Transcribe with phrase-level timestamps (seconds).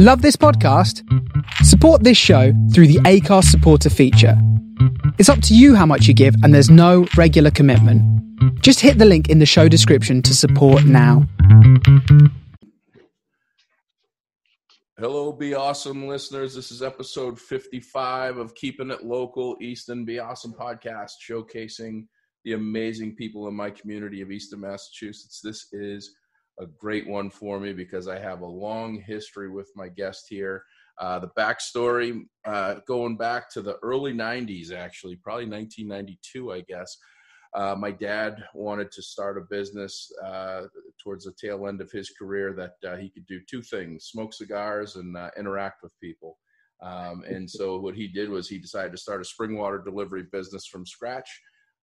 [0.00, 1.02] Love this podcast?
[1.64, 4.40] Support this show through the Anchor supporter feature.
[5.18, 8.00] It's up to you how much you give, and there's no regular commitment.
[8.62, 11.26] Just hit the link in the show description to support now.
[15.00, 16.54] Hello, Be Awesome listeners.
[16.54, 22.06] This is episode 55 of Keeping It Local, Easton Be Awesome podcast, showcasing
[22.44, 25.40] the amazing people in my community of Easton, Massachusetts.
[25.42, 26.14] This is
[26.60, 30.62] a great one for me because I have a long history with my guest here.
[31.00, 36.96] Uh, the backstory uh, going back to the early 90s, actually, probably 1992, I guess.
[37.54, 40.62] Uh, my dad wanted to start a business uh,
[41.02, 44.34] towards the tail end of his career that uh, he could do two things smoke
[44.34, 46.36] cigars and uh, interact with people.
[46.82, 50.24] Um, and so, what he did was he decided to start a spring water delivery
[50.30, 51.28] business from scratch.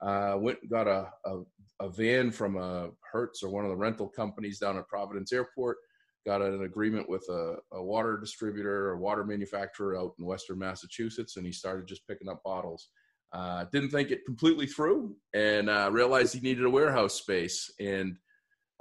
[0.02, 1.42] Uh, went and got a, a,
[1.80, 5.78] a, van from a Hertz or one of the rental companies down at Providence Airport.
[6.26, 11.38] Got an agreement with a, a water distributor or water manufacturer out in Western Massachusetts,
[11.38, 12.90] and he started just picking up bottles.
[13.32, 17.72] Uh, didn't think it completely through, and uh, realized he needed a warehouse space.
[17.80, 18.18] And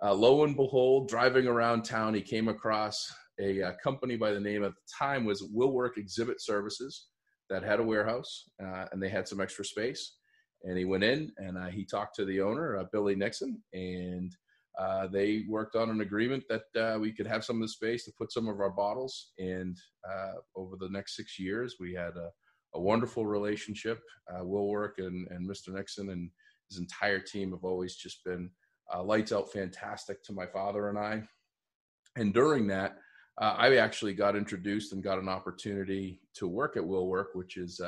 [0.02, 4.32] uh, lo and behold, driving around town, he came across a, a, uh, company by
[4.32, 7.06] the name at the time was Will Work Exhibit Services
[7.50, 10.16] that had a warehouse, uh, and they had some extra space
[10.64, 14.34] and he went in and uh, he talked to the owner, uh, Billy Nixon, and
[14.78, 18.04] uh, they worked on an agreement that uh, we could have some of the space
[18.04, 19.32] to put some of our bottles.
[19.38, 19.78] And
[20.10, 22.30] uh, over the next six years, we had a,
[22.74, 24.00] a wonderful relationship.
[24.28, 25.68] Uh, Will Work and, and Mr.
[25.68, 26.30] Nixon and
[26.70, 28.50] his entire team have always just been
[29.02, 31.22] lights out fantastic to my father and I.
[32.16, 32.98] And during that,
[33.38, 37.80] I actually got introduced and got an opportunity to work at Will Work, which is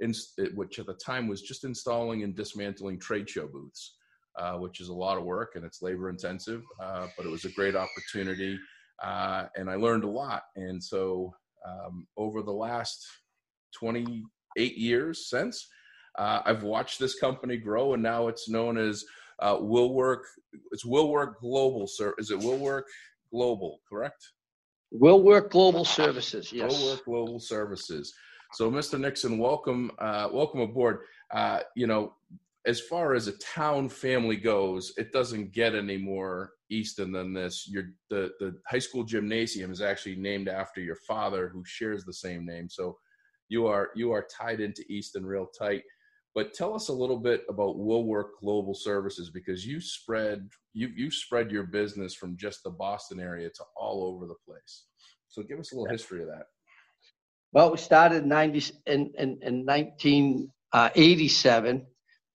[0.00, 0.12] in,
[0.54, 3.96] which at the time was just installing and dismantling trade show booths,
[4.38, 7.44] uh, which is a lot of work and it's labor intensive, uh, but it was
[7.44, 8.58] a great opportunity.
[9.02, 10.42] Uh, and I learned a lot.
[10.56, 11.34] And so
[11.66, 13.06] um, over the last
[13.74, 15.66] 28 years since,
[16.18, 19.04] uh, I've watched this company grow and now it's known as
[19.40, 20.24] uh, Will Work.
[20.72, 22.14] It's Will Work Global, sir.
[22.18, 22.86] Is it Will Work
[23.30, 24.32] Global, correct?
[24.90, 26.80] Will Work Global Services, yes.
[26.80, 28.14] Will Work Global Services.
[28.56, 28.98] So, Mr.
[28.98, 31.00] Nixon, welcome, uh, welcome aboard.
[31.30, 32.14] Uh, you know,
[32.64, 37.68] as far as a town family goes, it doesn't get any more Easton than this.
[37.68, 42.14] Your the the high school gymnasium is actually named after your father, who shares the
[42.14, 42.70] same name.
[42.70, 42.96] So,
[43.50, 45.82] you are you are tied into Easton real tight.
[46.34, 50.88] But tell us a little bit about Will Work Global Services because you spread you
[50.96, 54.86] you spread your business from just the Boston area to all over the place.
[55.28, 56.46] So, give us a little history of that.
[57.52, 61.76] Well, we started in 90, in, in, in 1987.
[61.76, 61.80] Uh,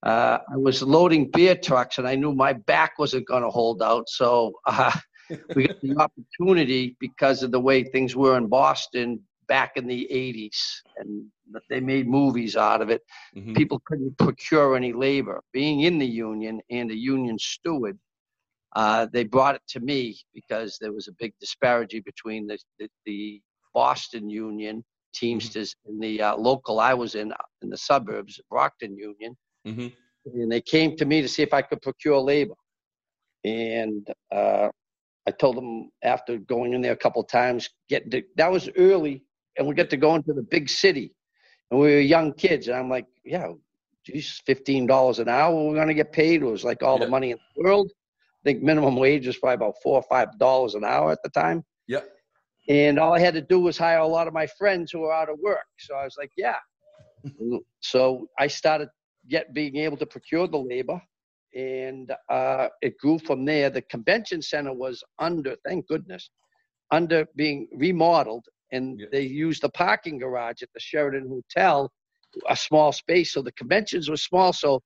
[0.04, 3.84] uh, I was loading beer trucks, and I knew my back wasn't going to hold
[3.84, 4.10] out.
[4.10, 4.92] So uh,
[5.56, 10.08] we got the opportunity because of the way things were in Boston back in the
[10.12, 10.58] 80s,
[10.98, 11.26] and
[11.70, 13.02] they made movies out of it.
[13.36, 13.54] Mm-hmm.
[13.54, 15.44] People couldn't procure any labor.
[15.52, 18.00] Being in the union and a union steward,
[18.76, 22.88] uh, they brought it to me because there was a big disparity between the, the,
[23.06, 23.42] the
[23.74, 24.84] Boston union
[25.14, 29.36] Teamsters in the uh, local I was in in the suburbs, Brockton Union,
[29.68, 29.88] mm-hmm.
[30.26, 32.56] and they came to me to see if I could procure labor.
[33.44, 34.70] And uh,
[35.28, 38.70] I told them after going in there a couple of times, getting to, that was
[38.78, 39.24] early,
[39.58, 41.14] and we get to go into the big city,
[41.70, 43.48] and we were young kids, and I'm like, yeah,
[44.06, 46.42] geez, fifteen dollars an hour we're gonna get paid.
[46.42, 47.06] It was like all yeah.
[47.06, 47.92] the money in the world.
[48.44, 51.30] I think minimum wage was probably about four or five dollars an hour at the
[51.30, 51.64] time.
[51.88, 52.10] Yep.
[52.68, 55.14] And all I had to do was hire a lot of my friends who were
[55.14, 55.66] out of work.
[55.80, 56.58] So I was like, yeah.
[57.80, 58.90] so I started
[59.30, 61.02] get being able to procure the labor
[61.54, 63.70] and uh, it grew from there.
[63.70, 66.30] The convention center was under, thank goodness,
[66.92, 71.92] under being remodeled, and they used the parking garage at the Sheraton Hotel,
[72.48, 73.34] a small space.
[73.34, 74.54] So the conventions were small.
[74.54, 74.82] So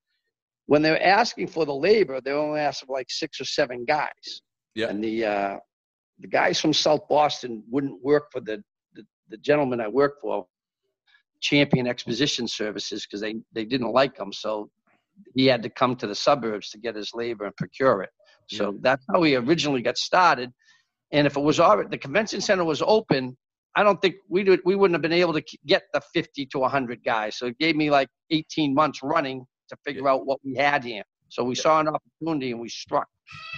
[0.65, 3.85] when they were asking for the labor, they only asked for like six or seven
[3.85, 4.41] guys.
[4.73, 4.87] Yeah.
[4.87, 5.57] And the uh,
[6.19, 10.45] the guys from South Boston wouldn't work for the, the, the gentleman I worked for,
[11.41, 14.31] Champion Exposition Services, because they, they didn't like him.
[14.31, 14.69] So
[15.33, 18.09] he had to come to the suburbs to get his labor and procure it.
[18.49, 18.77] So yeah.
[18.81, 20.51] that's how he originally got started.
[21.11, 23.37] And if it was already, the convention center was open,
[23.75, 26.59] I don't think we would, we wouldn't have been able to get the 50 to
[26.59, 27.37] 100 guys.
[27.37, 30.11] So it gave me like 18 months running to figure yeah.
[30.11, 31.03] out what we had here.
[31.35, 31.63] So we yeah.
[31.63, 33.09] saw an opportunity and we struck.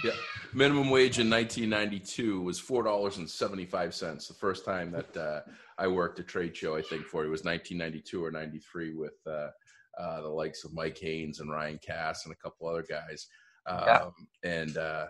[0.02, 0.10] Yeah,
[0.52, 4.26] minimum wage in 1992 was four dollars and seventy five cents.
[4.26, 5.42] The first time that uh,
[5.78, 9.50] I worked a trade show, I think for it was 1992 or 93 with uh,
[9.96, 13.28] uh, the likes of Mike Haynes and Ryan Cass and a couple other guys.
[13.68, 14.08] Um, yeah.
[14.42, 15.06] And uh,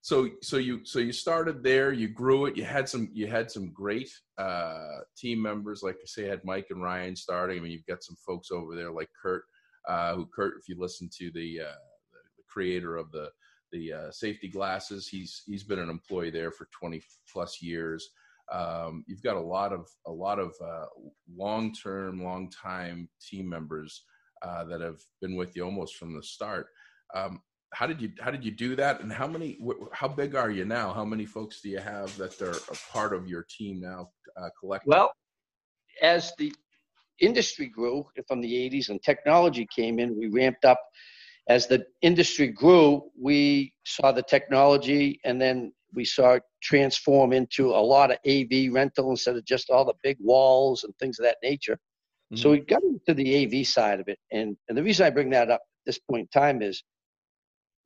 [0.00, 3.50] so so you so you started there you grew it you had some you had
[3.50, 7.70] some great uh team members like i say had mike and ryan starting i mean
[7.70, 9.44] you've got some folks over there like kurt
[9.88, 11.91] uh who kurt if you listen to the uh the
[12.52, 13.28] creator of the
[13.72, 15.08] the uh, safety glasses.
[15.08, 17.02] He's he's been an employee there for 20
[17.32, 18.08] plus years.
[18.52, 20.86] Um, you've got a lot of a lot of uh,
[21.34, 24.04] long term long time team members
[24.42, 26.66] uh, that have been with you almost from the start.
[27.14, 27.40] Um,
[27.72, 29.00] how did you how did you do that?
[29.00, 29.58] And how many
[29.92, 30.92] how big are you now?
[30.92, 34.50] How many folks do you have that are a part of your team now uh,
[34.60, 34.96] collectively?
[34.96, 35.12] Well
[36.02, 36.52] as the
[37.20, 40.80] industry grew from the 80s and technology came in we ramped up
[41.48, 47.70] as the industry grew we saw the technology and then we saw it transform into
[47.70, 51.24] a lot of av rental instead of just all the big walls and things of
[51.24, 51.74] that nature
[52.32, 52.36] mm-hmm.
[52.36, 55.30] so we got into the av side of it and, and the reason i bring
[55.30, 56.82] that up at this point in time is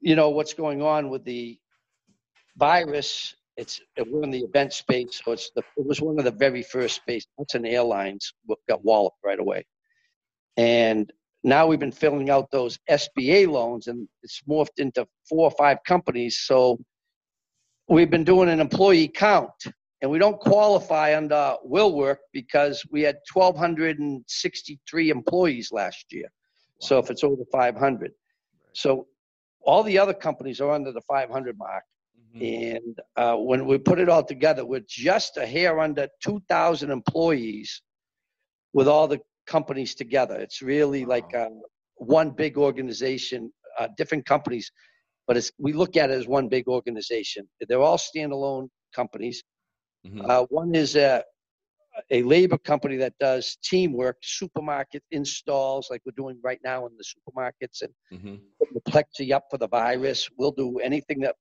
[0.00, 1.58] you know what's going on with the
[2.56, 3.34] virus.
[3.56, 6.62] It's we're in the event space, so it's the it was one of the very
[6.62, 7.26] first space.
[7.38, 8.34] That's an airlines
[8.68, 9.64] got walloped right away,
[10.56, 11.10] and
[11.46, 15.78] now we've been filling out those SBA loans, and it's morphed into four or five
[15.86, 16.40] companies.
[16.40, 16.76] So
[17.88, 19.52] we've been doing an employee count,
[20.02, 26.24] and we don't qualify under will work because we had 1,263 employees last year.
[26.24, 26.86] Wow.
[26.88, 28.10] So if it's over 500,
[28.72, 29.06] so
[29.62, 31.84] all the other companies are under the 500 mark.
[32.34, 32.76] Mm-hmm.
[32.76, 37.82] And uh, when we put it all together, we're just a hair under 2,000 employees
[38.72, 40.36] with all the companies together.
[40.36, 41.10] It's really wow.
[41.10, 41.48] like uh,
[41.96, 44.70] one big organization, uh, different companies,
[45.26, 47.48] but it's, we look at it as one big organization.
[47.68, 49.42] They're all standalone companies.
[50.06, 50.22] Mm-hmm.
[50.28, 51.24] Uh, one is a,
[52.10, 57.04] a labor company that does teamwork, supermarket installs, like we're doing right now in the
[57.04, 58.34] supermarkets, and mm-hmm.
[58.74, 60.28] the plexi up for the virus.
[60.36, 61.36] We'll do anything that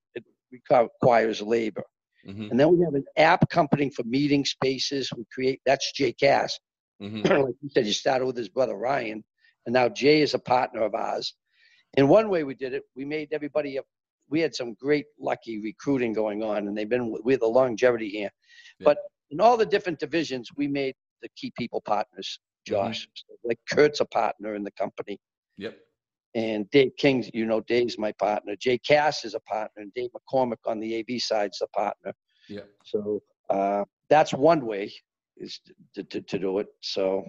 [0.51, 1.83] requires labor.
[2.27, 2.51] Mm-hmm.
[2.51, 5.11] And then we have an app company for meeting spaces.
[5.15, 6.57] We create that's Jay Cass.
[7.01, 7.27] Mm-hmm.
[7.43, 9.23] like you said, you started with his brother Ryan,
[9.65, 11.35] and now Jay is a partner of ours.
[11.97, 13.77] And one way we did it, we made everybody.
[13.77, 13.81] A,
[14.29, 18.31] we had some great lucky recruiting going on, and they've been with the longevity here.
[18.79, 18.85] Yeah.
[18.85, 18.97] But
[19.31, 23.03] in all the different divisions, we made the key people partners, Josh.
[23.03, 23.11] Mm-hmm.
[23.15, 25.19] So like Kurt's a partner in the company.
[25.57, 25.77] Yep.
[26.33, 28.55] And Dave King, you know, Dave's my partner.
[28.57, 32.13] Jay Cass is a partner, and Dave McCormick on the AV side's a partner.
[32.49, 32.61] Yeah.
[32.83, 34.91] So uh, that's one way
[35.37, 35.59] is
[35.93, 36.67] to, to, to do it.
[36.81, 37.25] So.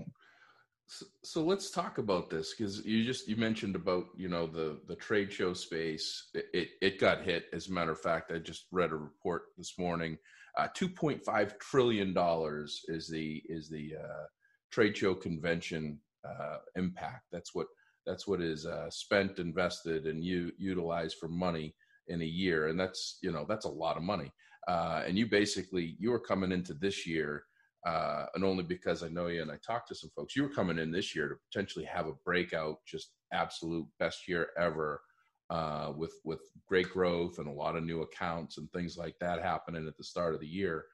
[0.86, 1.06] so.
[1.24, 4.96] So let's talk about this because you just you mentioned about you know the the
[4.96, 6.30] trade show space.
[6.34, 7.46] It, it, it got hit.
[7.52, 10.18] As a matter of fact, I just read a report this morning
[10.56, 14.24] uh, 2.5 trillion dollars is the is the uh,
[14.70, 17.24] trade show convention uh, impact.
[17.30, 17.66] That's what
[18.06, 21.74] that's what is uh, spent, invested, and you utilized for money
[22.08, 24.32] in a year, and that's you know that's a lot of money.
[24.66, 27.44] Uh, and you basically you were coming into this year,
[27.86, 30.48] uh, and only because I know you and I talked to some folks, you were
[30.48, 35.02] coming in this year to potentially have a breakout, just absolute best year ever
[35.50, 39.40] uh, with with great growth and a lot of new accounts and things like that
[39.40, 40.86] happening at the start of the year,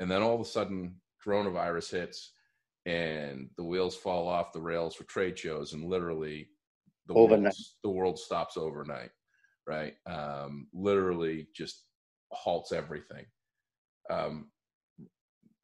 [0.00, 2.32] and then all of a sudden coronavirus hits
[2.86, 6.48] and the wheels fall off the rails for trade shows and literally
[7.06, 9.10] the overnight world, the world stops overnight,
[9.66, 9.94] right?
[10.06, 11.84] Um, literally just
[12.30, 13.26] halts everything.
[14.08, 14.50] Um,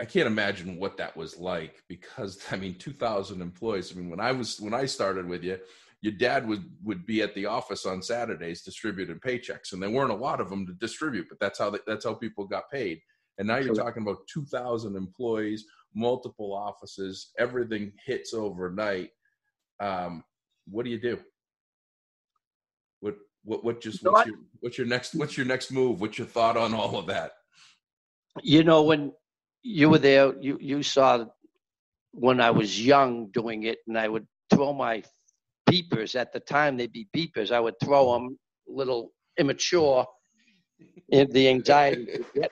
[0.00, 3.92] I can't imagine what that was like because I mean, 2,000 employees.
[3.92, 5.59] I mean, when I was when I started with you,
[6.00, 10.11] your dad would would be at the office on Saturdays distributing paychecks, and there weren't
[10.11, 13.00] a lot of them to distribute, but that's how they, that's how people got paid.
[13.38, 15.64] And now you're talking about 2,000 employees,
[15.95, 19.11] multiple offices, everything hits overnight.
[19.80, 20.23] Um,
[20.68, 21.18] what do you do?
[23.00, 26.00] What what what just what's your what's your next what's your next move?
[26.00, 27.33] What's your thought on all of that?
[28.42, 29.12] You know, when
[29.64, 31.25] you were there, you you saw
[32.12, 35.02] when I was young doing it, and I would throw my
[35.68, 36.14] beepers.
[36.14, 37.50] At the time, they'd be beepers.
[37.50, 40.06] I would throw them little immature,
[41.11, 42.50] and the anxiety would get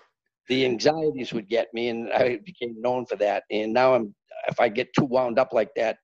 [0.49, 3.45] the anxieties would get me, and I became known for that.
[3.51, 4.15] And now I'm
[4.49, 5.99] if I get too wound up like that,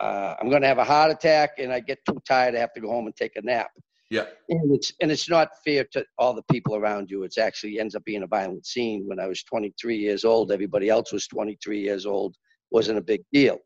[0.00, 2.54] uh, I'm going to have a heart attack, and I get too tired.
[2.54, 3.70] I have to go home and take a nap.
[4.12, 7.22] Yeah, and it's and it's not fair to all the people around you.
[7.22, 9.04] It's actually ends up being a violent scene.
[9.06, 12.36] When I was 23 years old, everybody else was 23 years old.
[12.70, 13.58] wasn't a big deal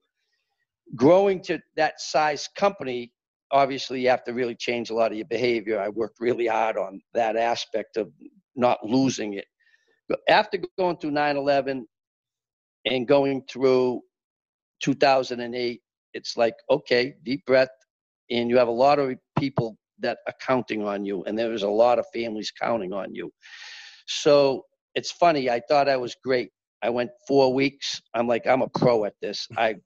[0.94, 3.12] growing to that size company,
[3.50, 5.80] obviously you have to really change a lot of your behavior.
[5.80, 8.10] I worked really hard on that aspect of
[8.54, 9.46] not losing it.
[10.08, 11.86] But after going through 9 11
[12.86, 14.02] and going through
[14.82, 15.80] 2008,
[16.14, 17.68] it's like, okay, deep breath.
[18.30, 21.62] And you have a lot of people that are counting on you, and there is
[21.62, 23.32] a lot of families counting on you.
[24.06, 25.50] So it's funny.
[25.50, 26.50] I thought I was great.
[26.82, 28.00] I went four weeks.
[28.14, 29.48] I'm like, I'm a pro at this.
[29.56, 29.76] I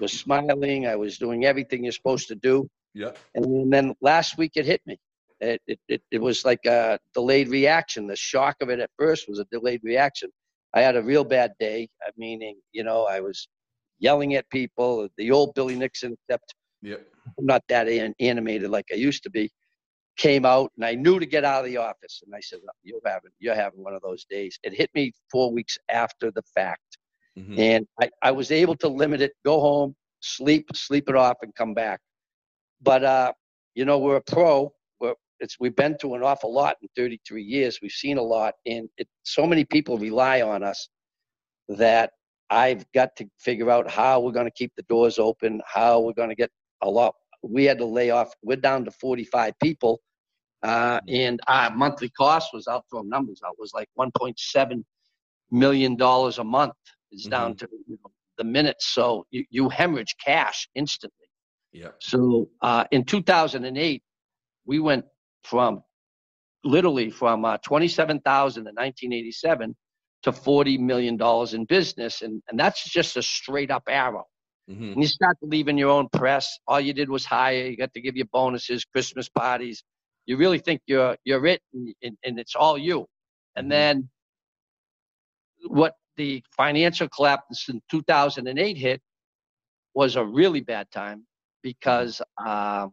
[0.00, 0.86] was smiling.
[0.86, 2.68] I was doing everything you're supposed to do.
[2.94, 3.18] Yep.
[3.34, 4.98] And then last week it hit me.
[5.40, 8.06] It, it, it, it was like a delayed reaction.
[8.06, 10.30] The shock of it at first was a delayed reaction.
[10.72, 13.48] I had a real bad day, uh, meaning, you know, I was
[13.98, 17.06] yelling at people, the old Billy Nixon, except Yep.
[17.38, 19.50] I'm not that an- animated like I used to be,
[20.16, 22.22] came out and I knew to get out of the office.
[22.24, 24.58] And I said, you're having, you're having one of those days.
[24.62, 26.98] It hit me four weeks after the fact.
[27.38, 27.58] Mhm.
[27.58, 31.54] And I, I was able to limit it, go home, sleep, sleep it off and
[31.54, 32.00] come back.
[32.80, 33.32] But, uh,
[33.74, 34.72] you know, we're a pro.
[35.00, 37.80] We're, it's, we've been to an awful lot in 33 years.
[37.82, 40.88] We've seen a lot and it, so many people rely on us
[41.68, 42.12] that
[42.48, 46.12] I've got to figure out how we're going to keep the doors open, how we're
[46.12, 46.50] going to get
[46.82, 47.14] a lot.
[47.42, 48.32] We had to lay off.
[48.42, 50.00] We're down to 45 people,
[50.62, 54.84] uh, and our monthly cost was out throwing numbers out was like 1.7
[55.50, 56.74] million dollars a month.
[57.10, 61.28] It's down to you know, the minutes, so you, you hemorrhage cash instantly.
[61.72, 61.90] Yeah.
[62.00, 64.02] So uh, in 2008,
[64.64, 65.04] we went
[65.44, 65.82] from
[66.64, 69.76] literally from uh, 27,000 in 1987
[70.22, 74.26] to 40 million dollars in business, and and that's just a straight up arrow.
[74.70, 74.92] Mhm.
[74.94, 76.58] And you start believing your own press.
[76.66, 77.66] All you did was hire.
[77.66, 79.82] You got to give you bonuses, Christmas parties.
[80.26, 83.06] You really think you're you're it, and, and, and it's all you.
[83.56, 83.70] And Mhm.
[83.70, 84.08] then
[85.68, 89.00] what the financial collapse in 2008 hit
[89.94, 91.26] was a really bad time
[91.62, 92.88] because uh,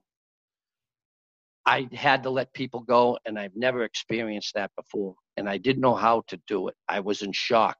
[1.65, 5.81] I had to let people go, and I've never experienced that before, and I didn't
[5.81, 6.75] know how to do it.
[6.89, 7.77] I was in shock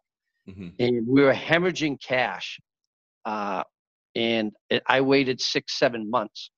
[0.48, 0.80] Mhm.
[0.80, 2.60] and we were hemorrhaging cash.
[3.26, 3.64] Uh,
[4.16, 6.52] and it, I waited six, seven months.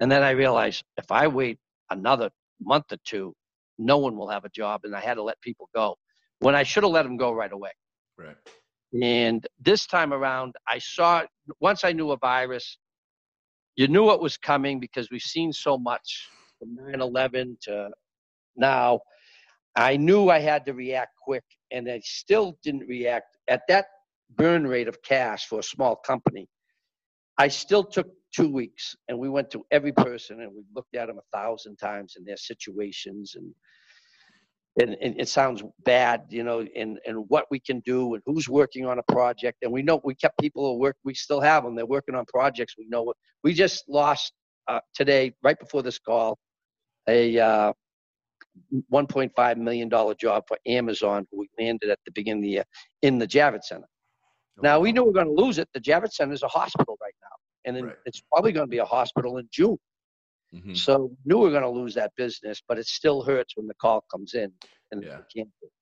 [0.00, 1.58] And then I realized if I wait
[1.90, 3.34] another month or two,
[3.78, 4.82] no one will have a job.
[4.84, 5.96] And I had to let people go
[6.40, 7.70] when I should have let them go right away.
[8.16, 8.36] Right.
[9.02, 11.24] And this time around, I saw
[11.60, 12.78] once I knew a virus,
[13.76, 17.90] you knew what was coming because we've seen so much from 9 11 to
[18.56, 19.00] now.
[19.76, 23.86] I knew I had to react quick, and I still didn't react at that
[24.34, 26.48] burn rate of cash for a small company.
[27.38, 31.06] I still took two weeks, and we went to every person and we looked at
[31.06, 33.54] them a thousand times in their situations and
[34.80, 38.48] and, and it sounds bad, you know, and, and what we can do and who's
[38.48, 39.58] working on a project.
[39.62, 41.74] And we know we kept people who work, we still have them.
[41.74, 42.74] They're working on projects.
[42.78, 44.32] We know what we just lost
[44.68, 46.38] uh, today, right before this call,
[47.08, 47.72] a uh,
[48.92, 52.64] $1.5 million job for Amazon, who we landed at the beginning of the year
[53.02, 53.88] in the Javits Center.
[54.60, 55.68] Now, we knew we were going to lose it.
[55.72, 57.07] The Javits Center is a hospital right now,
[57.64, 57.96] and then Right.
[58.06, 59.78] it's probably going to be a hospital in June.
[60.54, 60.76] Mhm.
[60.76, 63.74] So knew we were going to lose that business, but it still hurts when the
[63.74, 64.52] call comes in
[64.92, 65.22] and Yeah.
[65.34, 65.50] can't.
[65.60, 65.72] do it.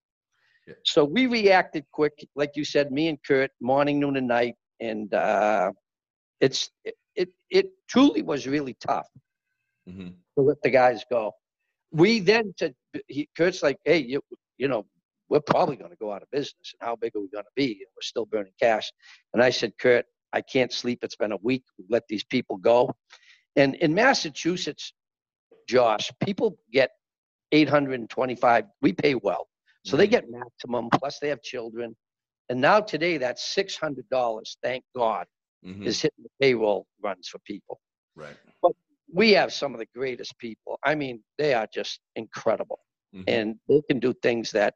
[0.67, 0.75] Yeah.
[0.85, 5.13] So we reacted quick, like you said, me and Kurt, morning, noon, and night, and
[5.15, 5.73] uh,
[6.41, 9.09] it's it, it it truly was really tough
[9.89, 10.15] Mhm.
[10.35, 11.33] to let the guys go.
[11.93, 12.75] We then said,
[13.07, 14.21] he, Kurt's like, hey, you
[14.59, 14.87] you know,
[15.29, 17.51] we're probably going to go out of business, and how big are we going to
[17.55, 17.73] be?
[17.73, 18.93] And we're still burning cash.
[19.33, 20.07] And I said, Kurt,
[20.37, 20.99] I can't sleep.
[21.03, 21.65] It's been a week.
[21.79, 22.95] We let these people go.
[23.57, 24.93] And in Massachusetts,
[25.67, 26.91] Josh, people get
[27.53, 28.65] 825.
[28.83, 29.49] We pay well.
[29.87, 30.11] So they Mhm.
[30.11, 31.97] get maximum, plus they have children.
[32.51, 35.27] And now today, that $600, thank God,
[35.65, 35.87] Mhm.
[35.87, 37.81] is hitting the payroll runs for people.
[38.15, 38.37] Right.
[38.61, 38.73] But
[39.11, 40.79] we have some of the greatest people.
[40.83, 42.81] I mean, they are just incredible.
[43.15, 43.25] Mhm.
[43.27, 44.75] And they can do things that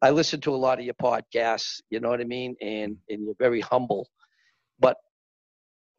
[0.00, 2.56] I listen to a lot of your podcasts, you know what I mean?
[2.60, 4.08] And, and you're very humble.
[4.78, 4.96] But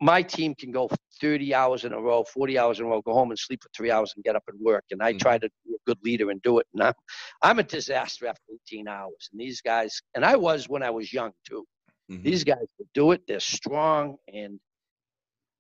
[0.02, 0.90] my team can go
[1.22, 3.70] 30 hours in a row, 40 hours in a row, go home and sleep for
[3.76, 4.84] three hours and get up and work.
[4.92, 5.20] And I Mhm.
[5.20, 6.68] try to be a good leader and do it.
[6.74, 6.94] And I'm,
[7.42, 9.30] I'm a disaster after 18 hours.
[9.32, 11.66] And these guys, and I was when I was young too.
[12.12, 12.24] Mhm.
[12.24, 13.26] These guys will do it.
[13.28, 14.18] They're strong.
[14.34, 14.60] And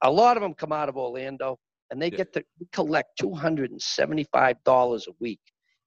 [0.01, 1.57] a lot of them come out of Orlando
[1.89, 2.17] and they Yeah.
[2.17, 2.43] get to
[2.74, 5.39] collect $275 a week.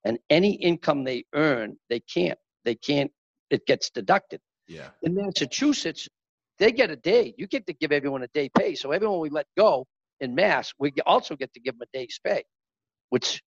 [0.04, 2.38] And any income they earn, they can't.
[2.64, 3.12] They can't,
[3.50, 4.40] it gets deducted.
[4.66, 4.90] Yeah.
[5.02, 6.08] In Massachusetts,
[6.58, 7.34] they get a day.
[7.38, 8.74] You get to give everyone a day pay.
[8.74, 9.86] So everyone we let go
[10.20, 12.42] in Mass, we also get to give them a day's pay,
[13.10, 13.40] which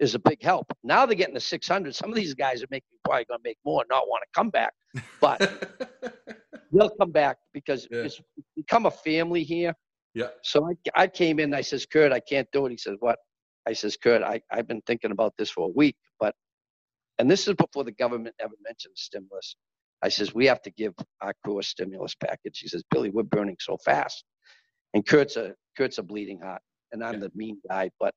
[0.00, 0.66] is a big help.
[0.82, 1.94] Now they're getting the 600.
[1.94, 4.28] Some of these guys are making probably going to make more, and not want to
[4.38, 4.72] come back,
[5.20, 5.40] but
[6.72, 8.02] they'll come back because Yeah.
[8.02, 8.20] it's
[8.56, 9.74] become a family here.
[10.14, 10.28] yeah.
[10.42, 11.54] So I, I came in.
[11.54, 12.70] I says, Kurt, I can't do it.
[12.70, 13.18] He says, what?
[13.66, 16.34] I says, Kurt, I, I've been thinking about this for a week, but,
[17.18, 19.56] and this is before the government ever mentioned stimulus.
[20.02, 22.58] I says, we have to give our crew a stimulus package.
[22.60, 24.24] He says, Billy, we're burning so fast.
[24.94, 27.20] And Kurt's a, Kurt's a bleeding heart, and I'm Yeah.
[27.20, 28.14] the mean guy, but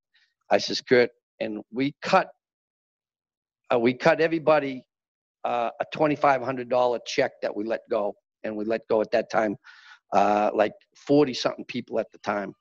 [0.51, 2.30] I says, Kurt, and we cut,
[3.74, 4.84] uh, we cut everybody
[5.46, 8.15] uh, a $2,500 check that we let go.
[8.44, 9.58] And we let go at that time,
[10.13, 10.74] uh, like
[11.08, 12.54] 40 something people at the time.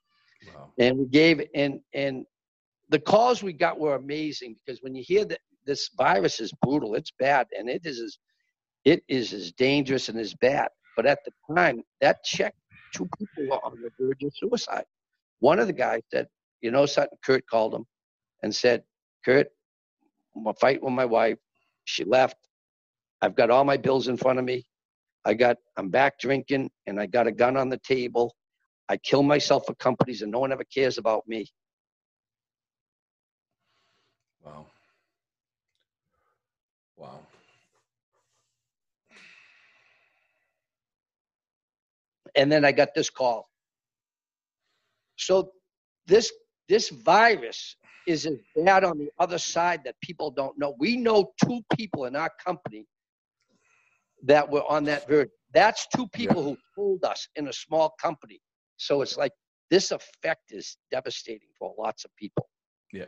[0.42, 0.72] Wow.
[0.78, 2.24] And we gave, and, and
[2.90, 6.94] the calls we got were amazing because when you hear that this virus is brutal,
[6.94, 8.18] it's bad, and it is as,
[8.84, 10.68] it is as dangerous and as bad.
[10.96, 12.54] But at the time, that check,
[12.94, 14.84] two people were on the verge of suicide.
[15.40, 16.28] One of the guys said,
[16.60, 17.84] you know something, Kurt called him
[18.42, 18.84] and said,
[19.24, 19.48] Kurt,
[20.36, 21.38] I'm gonna fight with my wife.
[21.84, 22.36] She left.
[23.20, 24.64] I've got all my bills in front of me.
[25.24, 28.34] I got I'm back drinking and I got a gun on the table.
[28.88, 31.46] I kill myself for companies and no one ever cares about me.
[34.44, 34.66] Wow.
[36.96, 37.20] Wow.
[42.36, 43.48] And then I got this call.
[45.16, 45.52] So
[46.06, 46.32] this
[46.68, 47.76] this virus
[48.06, 50.74] is as bad on the other side that people don't know.
[50.78, 52.86] We know two people in our company
[54.24, 55.28] that were on that verge.
[55.52, 56.42] That's two people yeah.
[56.42, 58.40] who told us in a small company.
[58.76, 59.32] So it's like
[59.70, 62.48] this effect is devastating for lots of people.
[62.92, 63.06] Yeah.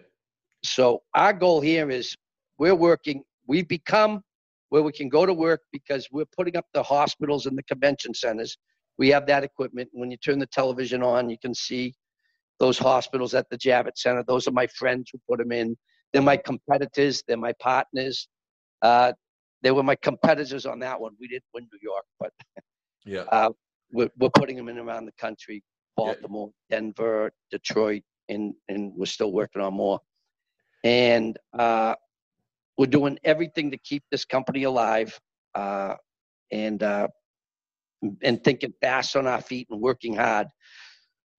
[0.64, 2.14] So our goal here is
[2.58, 4.22] we're working, we've become
[4.70, 8.14] where we can go to work because we're putting up the hospitals and the convention
[8.14, 8.56] centers.
[8.98, 9.90] We have that equipment.
[9.92, 11.94] When you turn the television on, you can see
[12.58, 14.24] those hospitals at the Javits Center.
[14.26, 15.76] Those are my friends who put them in.
[16.12, 17.22] They're my competitors.
[17.26, 18.28] They're my partners.
[18.82, 19.12] Uh,
[19.62, 21.12] they were my competitors on that one.
[21.20, 22.32] We didn't win New York, but
[23.04, 23.50] yeah, uh,
[23.92, 25.62] we're, we're putting them in around the country:
[25.96, 26.78] Baltimore, yeah.
[26.78, 30.00] Denver, Detroit, and and we're still working on more.
[30.84, 31.94] And uh,
[32.78, 35.18] we're doing everything to keep this company alive,
[35.54, 35.96] uh,
[36.52, 37.08] and uh,
[38.22, 40.48] and thinking fast on our feet and working hard.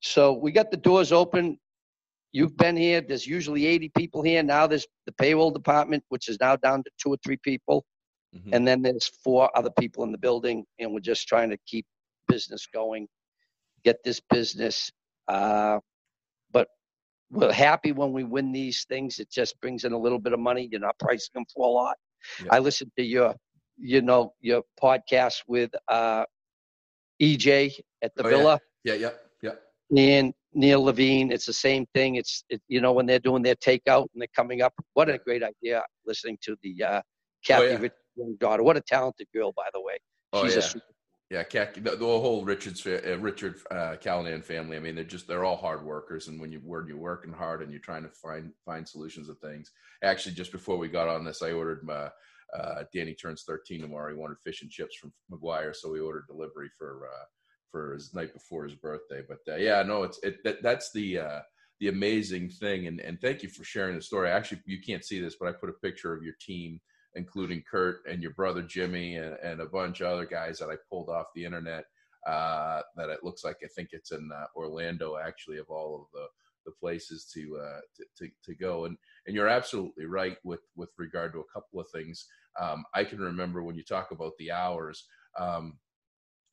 [0.01, 1.57] So we got the doors open.
[2.31, 3.01] You've been here.
[3.01, 4.43] There's usually 80 people here.
[4.43, 7.85] Now there's the payroll department, which is now down to two or three people.
[8.35, 8.53] Mm-hmm.
[8.53, 10.65] And then there's four other people in the building.
[10.79, 11.85] And we're just trying to keep
[12.27, 13.07] business going,
[13.83, 14.91] get this business.
[15.27, 15.79] Uh,
[16.51, 16.67] but
[17.31, 19.19] we're happy when we win these things.
[19.19, 20.67] It just brings in a little bit of money.
[20.71, 21.95] You're not pricing them for a lot.
[22.43, 22.49] Yeah.
[22.51, 23.35] I listened to your,
[23.77, 26.25] you know, your podcast with uh,
[27.21, 28.59] EJ at the oh, Villa.
[28.83, 29.09] Yeah, yeah,
[29.41, 29.51] yeah.
[29.51, 29.53] yeah
[29.95, 31.31] and Neil Levine.
[31.31, 32.15] It's the same thing.
[32.15, 34.73] It's it, you know when they're doing their takeout and they're coming up.
[34.93, 35.83] What a great idea!
[36.05, 37.01] Listening to the uh,
[37.45, 38.25] Kathy oh, yeah.
[38.39, 38.63] daughter.
[38.63, 39.97] What a talented girl, by the way.
[40.33, 40.59] Oh, She's yeah.
[40.59, 40.85] a super-
[41.29, 44.77] yeah, Kathy, the, the, whole Richard's uh, Richard uh, Callahan family.
[44.77, 47.61] I mean, they're just they're all hard workers, and when you when you're working hard
[47.61, 49.71] and you're trying to find find solutions of things.
[50.03, 52.09] Actually, just before we got on this, I ordered my.
[52.57, 54.13] Uh, Danny turns 13 tomorrow.
[54.13, 57.25] He wanted fish and chips from McGuire, so we ordered delivery for uh,
[57.71, 59.21] for his night before his birthday.
[59.27, 61.39] But uh, yeah, no, it's it that, that's the uh,
[61.79, 62.87] the amazing thing.
[62.87, 64.29] And and thank you for sharing the story.
[64.29, 66.79] Actually, you can't see this, but I put a picture of your team,
[67.15, 70.75] including Kurt and your brother Jimmy and, and a bunch of other guys that I
[70.89, 71.85] pulled off the internet.
[72.25, 76.07] Uh, that it looks like I think it's in uh, Orlando, actually, of all of
[76.13, 76.27] the
[76.67, 78.85] the places to, uh, to, to to go.
[78.85, 82.27] And and you're absolutely right with with regard to a couple of things.
[82.59, 85.05] Um, I can remember when you talk about the hours.
[85.39, 85.79] Um,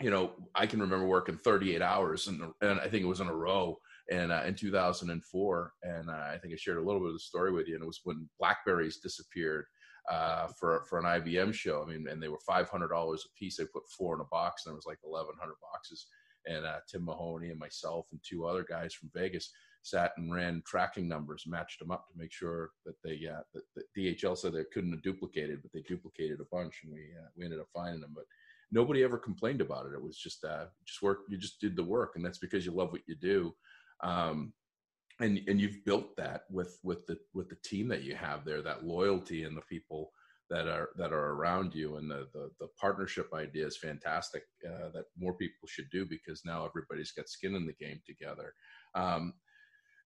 [0.00, 3.28] you know, I can remember working 38 hours and, and I think it was in
[3.28, 3.78] a row
[4.10, 5.72] and uh, in 2004.
[5.82, 7.74] And uh, I think I shared a little bit of the story with you.
[7.74, 9.66] And it was when Blackberries disappeared
[10.10, 11.82] uh, for for an IBM show.
[11.82, 13.56] I mean, and they were $500 a piece.
[13.56, 16.06] They put four in a box, and there was like 1,100 boxes.
[16.46, 19.50] And uh, Tim Mahoney and myself and two other guys from Vegas
[19.84, 23.62] sat and ran tracking numbers, matched them up to make sure that they uh, that,
[23.76, 27.28] that DHL said they couldn't have duplicated, but they duplicated a bunch, and we uh,
[27.36, 28.12] we ended up finding them.
[28.14, 28.24] But
[28.72, 29.92] nobody ever complained about it.
[29.92, 31.20] It was just uh, just work.
[31.28, 33.54] You just did the work, and that's because you love what you do.
[34.02, 34.54] Um,
[35.20, 38.62] and and you've built that with with the with the team that you have there,
[38.62, 40.10] that loyalty and the people
[40.48, 44.44] that are that are around you, and the the, the partnership idea is fantastic.
[44.66, 48.54] Uh, that more people should do because now everybody's got skin in the game together.
[48.94, 49.34] Um,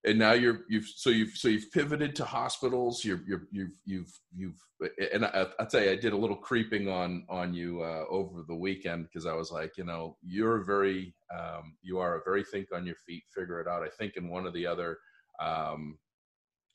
[0.05, 3.05] and now you're you've so you've so you've pivoted to hospitals.
[3.05, 4.59] You're you're you've you've you've
[5.13, 8.45] and I, will tell you i did a little creeping on on you uh, over
[8.47, 12.45] the weekend because i was like you know you're very um, you are a very
[12.45, 13.83] think on your feet figure it out.
[13.83, 14.99] I think in one of the other
[15.41, 15.99] um,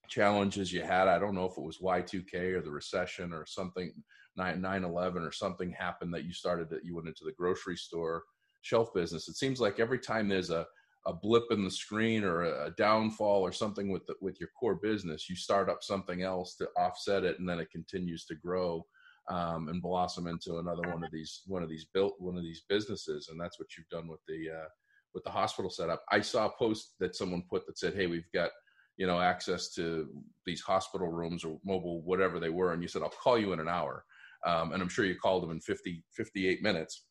[0.10, 3.94] challenges you had i don't know if it was y2k or the recession or something
[4.36, 8.24] 9 9-11 or something happened that you started that you went into the grocery store
[8.64, 9.28] shelf business.
[9.28, 10.66] It seems like every time there's a
[11.06, 14.76] a blip in the screen or a, downfall or something with the, with your core
[14.76, 18.86] business, you start up something else to offset it, and then it continues to grow
[19.30, 22.64] um, and blossom into another one of these one of these built one of these
[22.70, 24.68] businesses, and that's what you've done with the uh,
[25.14, 26.04] with the hospital setup.
[26.12, 28.52] I saw a post that someone put that said, "Hey, we've got."
[28.96, 30.08] You know, access to
[30.46, 33.60] these hospital rooms or mobile, whatever they were, and you said, "I'll call you in
[33.60, 34.06] an hour."
[34.46, 37.06] um, and I'm sure you called them in 50, 58 minutes.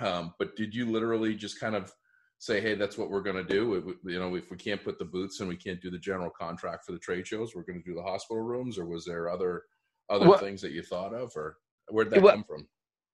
[0.00, 1.92] Um, but did you literally just kind of
[2.40, 3.96] say, "Hey, that's what we're going to do"?
[4.04, 6.84] you know, if we can't put the boots and we can't do the general contract
[6.84, 9.62] for the trade shows, we're going to do the hospital rooms, or was there other
[10.08, 11.56] other well, things that you thought of, or
[11.88, 12.66] where did that well, come from?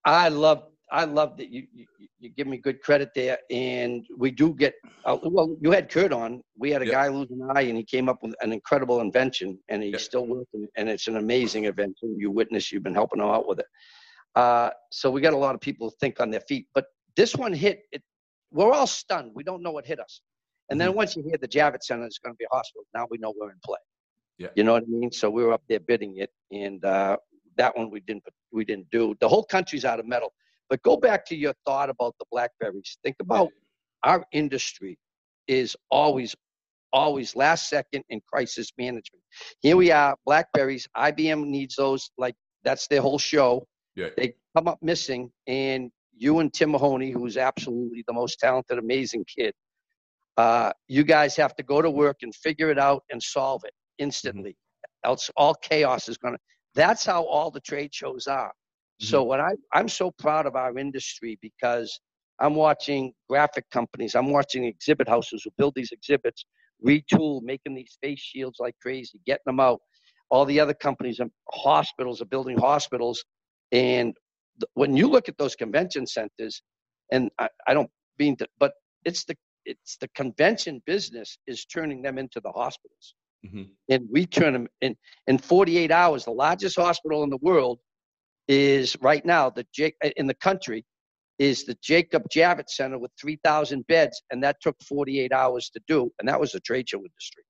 [0.05, 1.87] I love I love that you, you,
[2.21, 4.75] you give me good credit there, and we do get.
[5.05, 6.43] Uh, well, you had Kurt on.
[6.57, 6.95] We had a yep.
[6.95, 10.01] guy lose an eye, and he came up with an incredible invention, and he's yep.
[10.01, 12.17] still working, and it's an amazing invention.
[12.17, 13.67] You witness, you've been helping him out with it.
[14.37, 16.87] Uh, so we got a lot of people think on their feet, but
[17.17, 17.83] this one hit.
[17.91, 18.03] It,
[18.53, 19.33] we're all stunned.
[19.35, 20.21] We don't know what hit us,
[20.71, 20.99] and then mm-hmm.
[20.99, 23.33] once you hear the Javits Center is going to be a hospital, now we know
[23.39, 23.79] we're in play.
[24.39, 24.49] Yeah.
[24.55, 25.11] You know what I mean?
[25.13, 27.17] So we were up there bidding it, and uh,
[27.57, 29.17] that one we didn't we didn't do.
[29.21, 30.33] The whole country's out of metal.
[30.69, 32.99] But go back to your thought about the blackberries.
[33.05, 33.51] Think about
[34.03, 34.99] our industry
[35.47, 36.35] is always
[36.93, 39.23] always last second in crisis management.
[39.61, 40.89] Here we are, blackberries.
[40.97, 43.67] IBM needs those like that's their whole show.
[43.95, 44.09] Yeah.
[44.17, 49.25] They come up missing, and you and Tim Mahoney, who's absolutely the most talented, amazing
[49.25, 49.55] kid,
[50.37, 53.73] uh, you guys have to go to work and figure it out and solve it
[53.99, 54.51] instantly.
[54.51, 55.11] Mm-hmm.
[55.11, 56.41] Else, all chaos is going to.
[56.75, 58.49] That's how all the trade shows are.
[58.49, 59.07] Mm-hmm.
[59.07, 61.99] So what I I'm so proud of our industry because
[62.41, 66.45] I'm watching graphic companies, I'm watching exhibit houses who build these exhibits,
[66.85, 69.81] retool, making these face shields like crazy, getting them out.
[70.29, 73.25] All the other companies and hospitals are building hospitals,
[73.73, 74.15] and
[74.75, 76.63] when you look at those convention centers,
[77.13, 78.73] and I, I don't mean to, but
[79.05, 83.15] it's the it's the convention business is turning them into the hospitals.
[83.45, 83.65] Mm-hmm.
[83.91, 86.25] And we turn them in in 48 hours.
[86.25, 87.79] The largest hospital in the world
[88.49, 89.67] is right now the
[90.17, 90.85] in the country
[91.39, 96.11] is the Jacob Javits Center with 3,000 beds, and that took 48 hours to do,
[96.19, 97.43] and that was the trade show industry.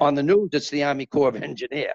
[0.00, 1.92] On the news, it's the Army Corps of Engineer,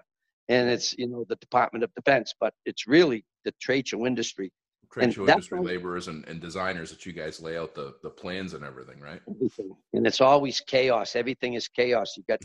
[0.48, 4.52] and it's you know the Department of Defense, but it's really the trade show industry.
[4.92, 8.10] Trade and show industry laborers and, and designers that you guys lay out the, the
[8.10, 9.22] plans and everything, right?
[9.30, 9.76] Everything.
[9.94, 11.16] And it's always chaos.
[11.16, 12.16] Everything is chaos.
[12.18, 12.40] You got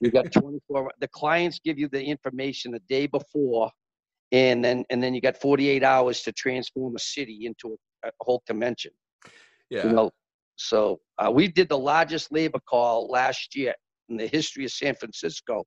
[0.00, 0.92] you got 24.
[1.00, 3.70] the clients give you the information the day before
[4.32, 8.10] and then and then you got 48 hours to transform a city into a, a
[8.20, 8.92] whole convention.
[9.68, 9.86] Yeah.
[9.86, 10.10] You know,
[10.56, 13.74] so uh, we did the largest labor call last year
[14.08, 15.64] in the history of San Francisco,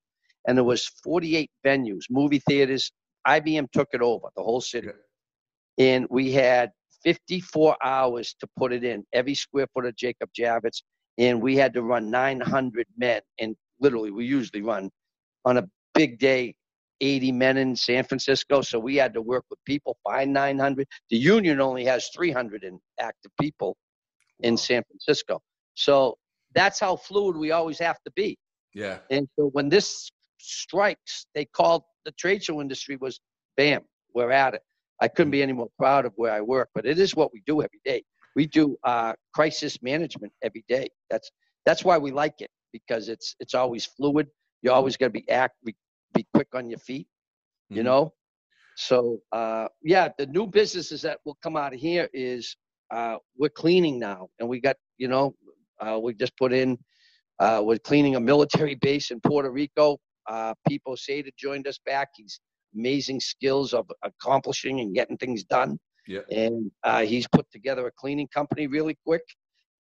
[0.48, 2.92] and there was 48 venues, movie theaters.
[3.28, 4.90] IBM took it over the whole city,
[5.78, 6.72] and we had
[7.04, 10.84] 54 hours to put it in every square foot of Jacob Javits,
[11.18, 14.90] and we had to run 900 men, and literally we usually run
[15.46, 16.56] on a big day
[17.02, 20.88] 80 men in San Francisco, so we had to work with people, find 900.
[21.10, 23.76] The union only has 300 in active people
[24.40, 25.42] in San Francisco.
[25.74, 26.18] So
[26.56, 28.38] that's how fluid we always have to be.
[28.74, 29.00] Yeah.
[29.10, 33.20] And so when this strikes, they called the trade show industry was
[33.58, 33.82] bam,
[34.14, 34.62] we're at it.
[35.02, 37.42] I couldn't be any more proud of where I work, but it is what we
[37.46, 38.04] do every day.
[38.36, 40.88] We do uh, crisis management every day.
[41.10, 41.30] That's
[41.66, 44.28] that's why we like it because it's it's always fluid.
[44.62, 45.76] You're always got to be act be
[46.14, 47.78] be quick on your feet, mm-hmm.
[47.78, 48.14] you know?
[48.76, 52.56] So, uh, yeah, the new businesses that will come out of here is
[52.92, 54.30] uh, we're cleaning now.
[54.40, 55.36] And we got, you know,
[55.80, 56.78] uh, we just put in,
[57.40, 59.98] uh, we're cleaning a military base in Puerto Rico.
[60.28, 62.10] Uh, Pipo Seda joined us back.
[62.16, 62.40] He's
[62.76, 65.78] amazing skills of accomplishing and getting things done.
[66.08, 66.22] Yeah.
[66.32, 69.24] And uh, he's put together a cleaning company really quick.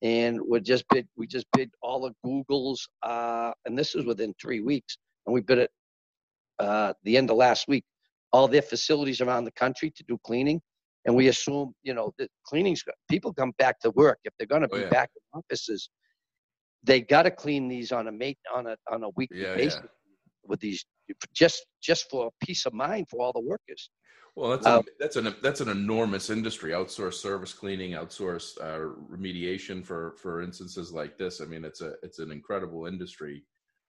[0.01, 4.33] And we just bid, we just bid all the Googles, uh, and this is within
[4.41, 4.97] three weeks.
[5.25, 5.71] And we bid it
[6.59, 7.85] uh, the end of last week
[8.33, 10.59] all their facilities around the country to do cleaning.
[11.05, 14.63] And we assume, you know, the cleaning's people come back to work if they're going
[14.63, 14.89] to oh, be yeah.
[14.89, 15.89] back in offices.
[16.83, 19.79] They got to clean these on a mate on a on a weekly yeah, basis
[19.81, 19.89] yeah.
[20.45, 20.85] With these
[21.33, 23.89] just just for peace of mind for all the workers.
[24.35, 26.71] Well, that's um, a, that's an that's an enormous industry.
[26.71, 31.41] Outsource service cleaning, outsource uh, remediation for for instances like this.
[31.41, 33.43] I mean, it's a it's an incredible industry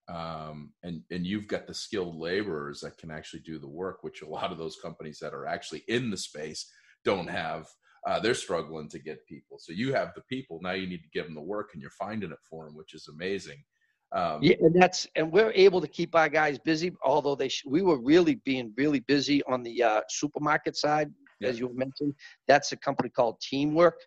[0.07, 4.21] um, and and you've got the skilled laborers that can actually do the work, which
[4.21, 6.71] a lot of those companies that are actually in the space
[7.03, 7.67] don't have.
[8.07, 9.57] Uh, they're struggling to get people.
[9.57, 10.59] So you have the people.
[10.61, 12.93] Now you need to give them the work, and you're finding it for them, which
[12.93, 13.63] is amazing.
[14.11, 16.93] Um, yeah, and that's and we're able to keep our guys busy.
[17.03, 21.49] Although they sh- we were really being really busy on the uh, supermarket side, yeah.
[21.49, 22.13] as you mentioned.
[22.47, 23.99] That's a company called Teamwork,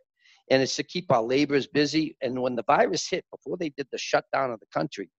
[0.51, 2.17] and it's to keep our laborers busy.
[2.23, 5.11] And when the virus hit, before they did the shutdown of the country,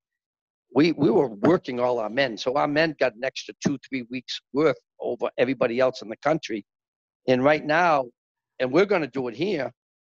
[0.73, 4.05] we we were working all our men, so our men got an extra two three
[4.09, 6.65] weeks worth over everybody else in the country.
[7.27, 8.05] And right now,
[8.59, 9.71] and we're going to do it here.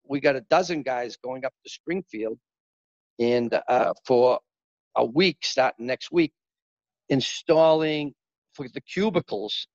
[0.09, 2.38] We got a dozen guys going up to Springfield,
[3.18, 4.38] and uh, for
[4.96, 6.33] a week starting next week,
[7.09, 8.14] installing
[8.55, 9.66] for the cubicles.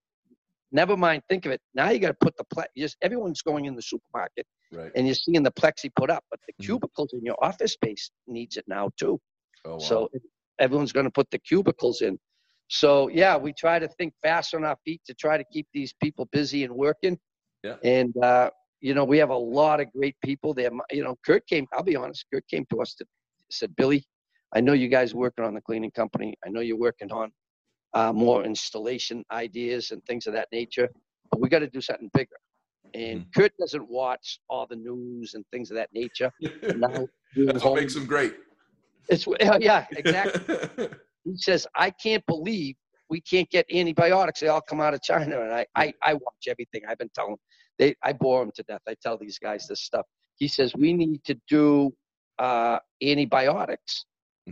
[0.73, 1.21] never mind.
[1.29, 1.61] Think of it.
[1.73, 4.91] Now you got to put the ple- just everyone's going in the supermarket Right.
[4.95, 6.65] and you're seeing the plexi put up, but the Mhm.
[6.65, 9.17] cubicles in your office space needs it now too.
[9.63, 9.77] Oh, wow.
[9.77, 10.11] So
[10.59, 12.19] everyone's going to put the cubicles in.
[12.67, 15.93] So yeah, we try to think fast on our feet to try to keep these
[15.93, 17.17] people busy and working.
[17.63, 17.77] Yeah.
[17.85, 18.51] And uh,
[18.81, 20.71] you know, we have a lot of great people there.
[20.91, 21.65] You know, Kurt came.
[21.71, 22.25] I'll be honest.
[22.31, 23.05] Kurt came to us to
[23.49, 24.03] said, Billy,
[24.55, 26.35] I know you guys working on the cleaning company.
[26.45, 27.31] I know you're working on
[27.93, 30.89] uh, more installation ideas and things of that nature.
[31.31, 32.35] But we got to do something bigger.
[32.93, 33.39] And Mm-hmm.
[33.41, 36.31] Kurt doesn't watch all the news and things of that nature.
[37.35, 38.35] That's what makes him great.
[39.09, 39.27] it's
[39.59, 40.57] yeah, exactly.
[41.25, 42.75] he says, I can't believe
[43.09, 44.39] we can't get antibiotics.
[44.39, 45.41] They all come out of China.
[45.41, 46.81] And I, I, I watch everything.
[46.87, 47.35] I've been telling
[47.79, 48.81] they I bore them to death.
[48.87, 50.05] I tell these guys this stuff.
[50.35, 51.93] He says we need to do
[52.39, 54.05] uh, antibiotics.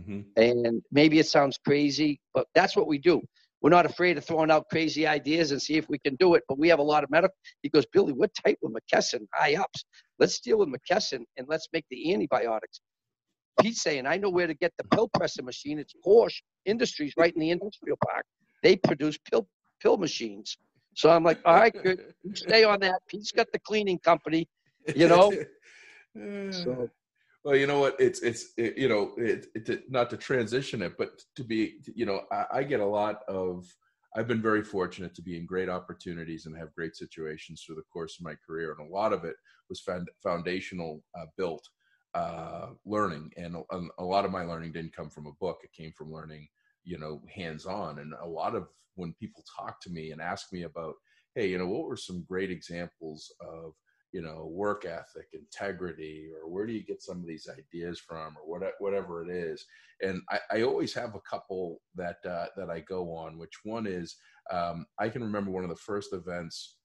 [0.04, 3.22] Hmm And maybe it sounds crazy, but that's what we do.
[3.62, 6.44] We're not afraid of throwing out crazy ideas and see if we can do it.
[6.48, 7.34] But we have a lot of medical.
[7.62, 9.84] He goes, Billy, we're tight with McKesson, high ups.
[10.18, 12.80] Let's deal with McKesson and let's make the antibiotics.
[13.60, 15.78] Pete's saying, I know where to get the pill presser machine.
[15.78, 18.26] It's Korsch Industries right in the industrial park.
[18.62, 19.48] They produce pill
[19.80, 20.56] pill machines.
[20.94, 22.00] So I'm like, all right, good.
[22.34, 23.00] Stay on that.
[23.08, 24.46] Pete's got the cleaning company.
[24.94, 25.32] You know?
[26.50, 26.88] So
[27.46, 27.94] well, you know what?
[28.00, 32.04] It's it's it, you know it, it not to transition it, but to be you
[32.04, 33.64] know I, I get a lot of.
[34.16, 37.82] I've been very fortunate to be in great opportunities and have great situations through the
[37.92, 39.36] course of my career, and a lot of it
[39.68, 41.62] was found, foundational uh, built
[42.14, 45.70] uh, learning, and a, a lot of my learning didn't come from a book; it
[45.72, 46.48] came from learning,
[46.82, 48.00] you know, hands on.
[48.00, 50.94] And a lot of when people talk to me and ask me about,
[51.36, 53.72] hey, you know, what were some great examples of
[54.16, 58.34] you know work ethic integrity or where do you get some of these ideas from
[58.38, 59.66] or what, whatever it is.
[60.00, 63.86] And I, I always have a couple that uh, that i go on which one
[63.86, 64.16] is
[64.50, 66.78] um, i can remember one of the first events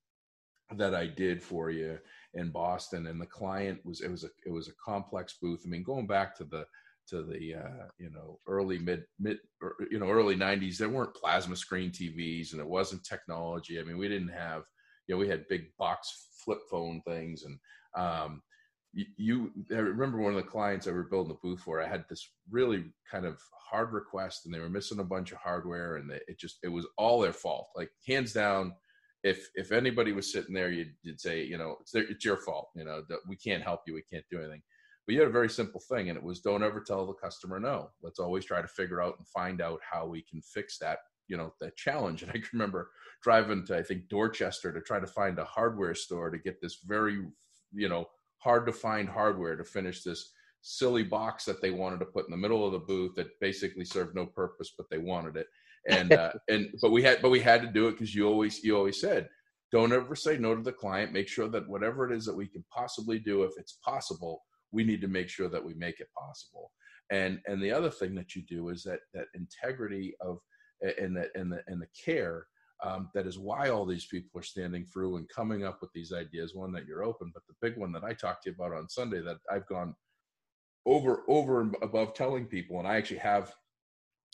[0.76, 1.98] that i did for you
[2.34, 5.62] in boston and the client was it was a it was a complex booth.
[5.65, 6.65] I mean going back to the
[7.12, 11.15] to the uh, you know early mid mid or, you know early 90s there weren't
[11.15, 13.80] plasma screen tvs and it wasn't technology.
[13.80, 14.63] I mean we didn't have
[15.12, 17.60] you know we had big box flip phone things and
[17.97, 18.41] um,
[18.93, 21.88] you, you I remember one of the clients I were building the booth for I
[21.88, 25.97] had this really kind of hard request and they were missing a bunch of hardware
[25.97, 27.67] and it just it was all their fault.
[27.76, 28.74] Like hands down
[29.24, 32.38] if if anybody was sitting there you'd, you'd say you know it's their, it's your
[32.38, 34.62] fault you know that we can't help you we can't do anything.
[35.06, 37.60] But you had a very simple thing and it was don't ever tell the customer
[37.60, 37.89] no.
[38.02, 41.00] Let's always try to figure out and find out how we can fix that
[41.32, 42.22] you know that challenge.
[42.24, 42.91] And i can remember
[43.24, 46.80] driving to I think Dorchester to try to find a hardware store to get this
[46.86, 47.17] very
[47.74, 48.06] you know
[48.39, 52.32] hard to find hardware to finish this silly box that they wanted to put in
[52.32, 55.48] the middle of the booth that basically served no purpose but they wanted it.
[55.88, 58.63] And uh, and but we had but we had to do it because you always
[58.63, 59.30] you always said
[59.72, 61.13] don't ever say no to the client.
[61.13, 64.84] Make sure that whatever it is that we can possibly do if it's possible we
[64.84, 66.72] need to make sure that we make it possible.
[67.10, 70.39] And and the other thing that you do is that that integrity of
[70.82, 72.46] and the and the and the care
[72.84, 76.12] um, that is why all these people are standing through and coming up with these
[76.12, 76.56] ideas.
[76.56, 78.89] One that you're open, but the big one that I talked to you about on
[78.89, 79.96] Sunday that I've gone
[80.86, 83.54] over over and above telling people, and I actually have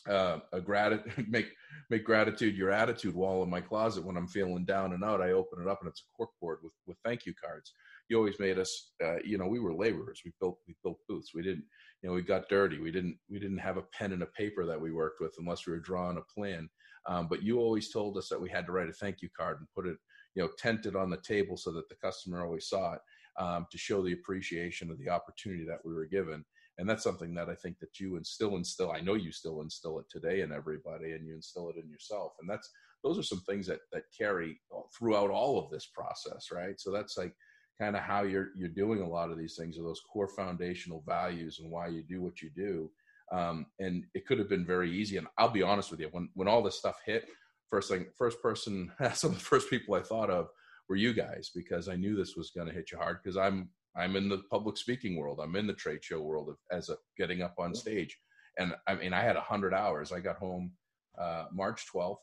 [0.10, 1.52] uh, a gratitude make
[1.90, 5.22] make gratitude your attitude wall in my closet when I'm feeling down and out.
[5.22, 7.74] I open it up and it's a cork board with with thank you cards.
[8.10, 10.22] You always made us, uh, you know, we were laborers.
[10.24, 11.32] We built we built booths.
[11.36, 11.66] We didn't,
[12.02, 12.80] you know, we got dirty.
[12.80, 15.66] We didn't we didn't have a pen and a paper that we worked with unless
[15.66, 16.70] we were drawing a plan.
[17.08, 19.60] Um, but you always told us that we had to write a thank you card
[19.60, 19.98] and put it,
[20.36, 23.00] you know, tented on the table so that the customer always saw it
[23.40, 26.44] um, to show the appreciation of the opportunity that we were given.
[26.78, 28.92] And that's something that I think that you instill instill.
[28.92, 32.34] I know you still instill it today in everybody, and you instill it in yourself.
[32.40, 32.70] And that's
[33.04, 34.60] those are some things that that carry
[34.98, 36.80] throughout all of this process, right?
[36.80, 37.34] So that's like
[37.80, 41.04] kind of how you're you're doing a lot of these things, are those core foundational
[41.06, 42.90] values and why you do what you do.
[43.32, 45.18] Um, and it could have been very easy.
[45.18, 47.28] And I'll be honest with you, when when all this stuff hit,
[47.70, 50.50] first thing, first person, some of the first people I thought of
[50.90, 53.70] were you guys because I knew this was going to hit you hard because I'm
[53.96, 55.40] I'm in the public speaking world.
[55.42, 58.18] I'm in the trade show world of, as a getting up on stage.
[58.60, 60.12] And I mean, I had a hundred hours.
[60.12, 60.72] I got home
[61.18, 62.18] uh, March 12th.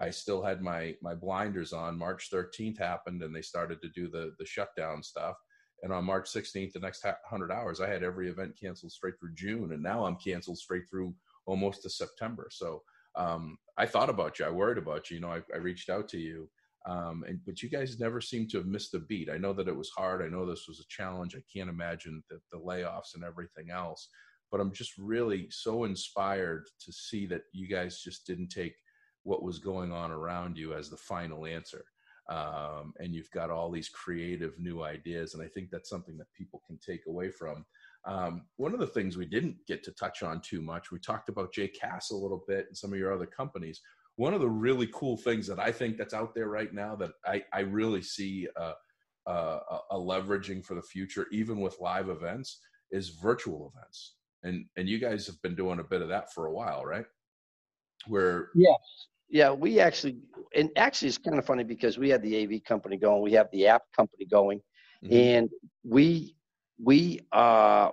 [0.00, 1.98] I still had my my blinders on.
[1.98, 5.36] March 13th happened, and they started to do the the shutdown stuff.
[5.82, 9.34] And on March 16th, the next hundred hours, I had every event canceled straight through
[9.34, 12.48] June, and now I'm canceled straight through almost to September.
[12.52, 12.82] So
[13.16, 14.44] um, I thought about you.
[14.44, 15.16] I worried about you.
[15.16, 16.48] You know, I, I reached out to you,
[16.86, 19.28] um, and but you guys never seem to have missed a beat.
[19.28, 20.22] I know that it was hard.
[20.22, 21.34] I know this was a challenge.
[21.34, 24.08] I can't imagine the, the layoffs and everything else.
[24.50, 28.74] But I'm just really so inspired to see that you guys just didn't take
[29.24, 31.84] what was going on around you as the final answer.
[32.28, 35.34] um, and you've got all these creative new ideas.
[35.34, 37.64] And I think that's something that people can take away from.
[38.04, 41.28] Um, one of the things we didn't get to touch on too much, we talked
[41.28, 43.80] about JCAS a little bit and some of your other companies.
[44.16, 47.12] One of the really cool things that I think that's out there right now that
[47.26, 48.74] I, I really see uh,
[49.26, 49.58] uh,
[49.90, 54.16] a leveraging for the future, even with live events, is virtual events.
[54.44, 57.06] And and you guys have been doing a bit of that for a while, right?
[58.08, 58.76] Where yes,
[59.32, 60.18] yeah, we actually,
[60.54, 63.48] and actually, it's kind of funny because we had the AV company going, we have
[63.50, 64.60] the app company going,
[65.02, 65.14] mm-hmm.
[65.14, 65.50] and
[65.82, 66.36] we
[66.82, 67.90] we uh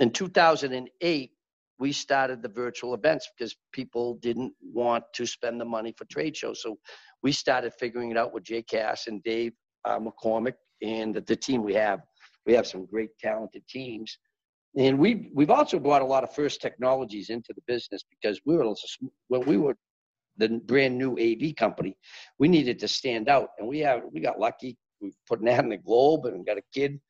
[0.00, 1.30] in 2008
[1.78, 6.36] we started the virtual events because people didn't want to spend the money for trade
[6.36, 6.62] shows.
[6.62, 6.78] So
[7.22, 9.52] we started figuring it out with Jay Cass and Dave
[9.84, 12.00] uh, McCormick and the, the, team we have.
[12.46, 14.16] We have some great talented teams.
[14.78, 18.56] And we, we've also brought a lot of first technologies into the business because we
[18.56, 18.74] were,
[19.28, 19.76] when we were
[20.38, 21.96] the brand new AV company,
[22.38, 23.50] we needed to stand out.
[23.58, 24.76] And we have we got lucky.
[25.00, 27.00] We put an ad in the Globe and got a kid,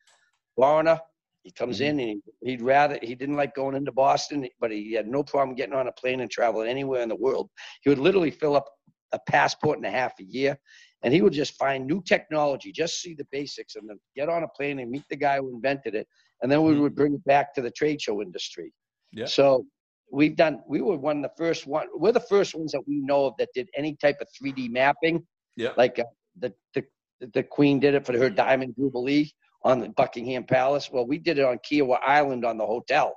[0.57, 1.01] foreigner.
[1.43, 2.01] He comes mm-hmm.
[2.01, 5.23] in and he, he'd rather he didn't like going into Boston, but he had no
[5.23, 7.49] problem getting on a plane and traveling anywhere in the world.
[7.83, 8.67] He would literally fill up
[9.13, 10.59] a passport and a half a year,
[11.03, 14.43] and he would just find new technology, just see the basics, and then get on
[14.43, 16.09] a plane and meet the guy who invented it,
[16.43, 16.83] and then we mm-hmm.
[16.83, 18.73] would bring it back to the trade show industry.
[19.13, 19.27] Yeah.
[19.27, 19.67] So
[20.11, 23.01] we've done we were one of the first one we're the first ones that we
[23.01, 25.25] know of that did any type of 3d mapping.
[25.57, 25.71] Yeah.
[25.77, 26.05] Like uh,
[26.39, 26.85] the, the
[27.33, 29.31] the queen did it for her diamond jubilee
[29.63, 30.91] on the buckingham palace.
[30.93, 33.15] Well we did it on Kiawah island on the hotel.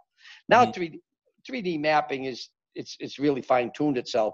[0.47, 0.81] Now mm-hmm.
[0.81, 0.99] 3d
[1.49, 4.33] 3d mapping is it's it's really fine tuned itself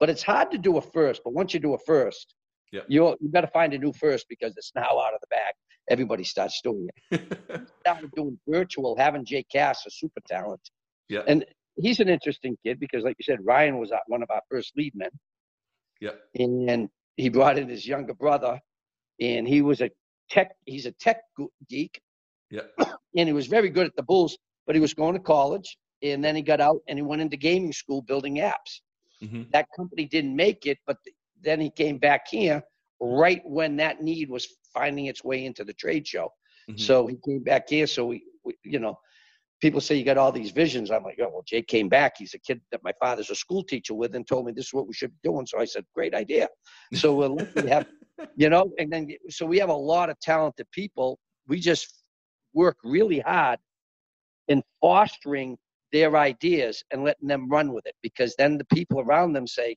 [0.00, 2.34] but it's hard to do a first but once you do a first
[2.74, 2.80] yeah.
[2.88, 5.54] you you got to find a new first because it's now out of the bag.
[5.88, 7.38] Everybody starts doing it.
[7.80, 10.60] Started doing virtual having jay cass a super talent.
[11.08, 11.22] Yeah.
[11.28, 11.44] And
[11.76, 14.94] he's an interesting kid because, like you said, Ryan was one of our first lead
[14.94, 15.10] men.
[16.00, 16.10] Yeah.
[16.38, 18.60] And he brought in his younger brother,
[19.20, 19.90] and he was a
[20.30, 20.52] tech.
[20.66, 21.22] He's a tech
[21.68, 22.00] geek.
[22.50, 22.62] Yeah.
[23.16, 26.24] And he was very good at the Bulls, but he was going to college, and
[26.24, 28.80] then he got out and he went into gaming school building apps.
[29.22, 29.42] Mm-hmm.
[29.52, 30.96] That company didn't make it, but
[31.40, 32.60] then he came back here
[33.00, 36.32] right when that need was finding its way into the trade show.
[36.68, 36.78] Mm-hmm.
[36.78, 37.86] So he came back here.
[37.86, 38.98] So we, we, you know,
[39.64, 40.90] people say you got all these visions.
[40.90, 42.18] I'm like, oh, well, Jay came back.
[42.18, 44.74] He's a kid that my father's a school teacher with and told me this is
[44.74, 45.46] what we should be doing.
[45.46, 46.48] So I said, great idea.
[46.92, 47.86] So we'll have,
[48.36, 51.18] you know, and then, so we have a lot of talented people.
[51.48, 52.04] We just
[52.52, 53.58] work really hard
[54.48, 55.56] in fostering
[55.92, 59.76] their ideas and letting them run with it because then the people around them say,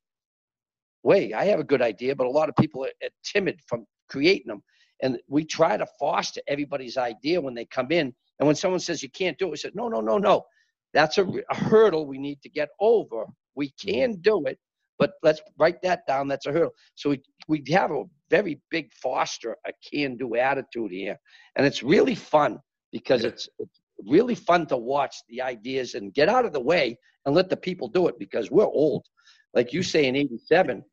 [1.03, 3.85] wait, I have a good idea, but a lot of people are, are timid from
[4.09, 4.63] creating them.
[5.01, 9.01] And we try to foster everybody's idea when they come in and when someone says
[9.01, 10.45] you can't do it, we said, no, no, no, no.
[10.93, 13.25] That's a, a hurdle we need to get over.
[13.55, 13.89] We mm-hmm.
[13.89, 14.59] can do it,
[14.99, 16.27] but let's write that down.
[16.27, 16.73] That's a hurdle.
[16.95, 21.17] So we, we have a very big foster a can do attitude here.
[21.55, 22.59] And it's really fun
[22.91, 23.29] because yeah.
[23.29, 27.35] it's, it's really fun to watch the ideas and get out of the way and
[27.35, 29.05] let the people do it because we're old.
[29.53, 30.83] Like you say in 87,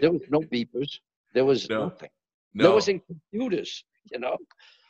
[0.00, 0.98] there was no beepers.
[1.34, 1.84] There was no.
[1.84, 2.10] nothing.
[2.54, 2.64] No.
[2.64, 4.36] There wasn't computers, you know.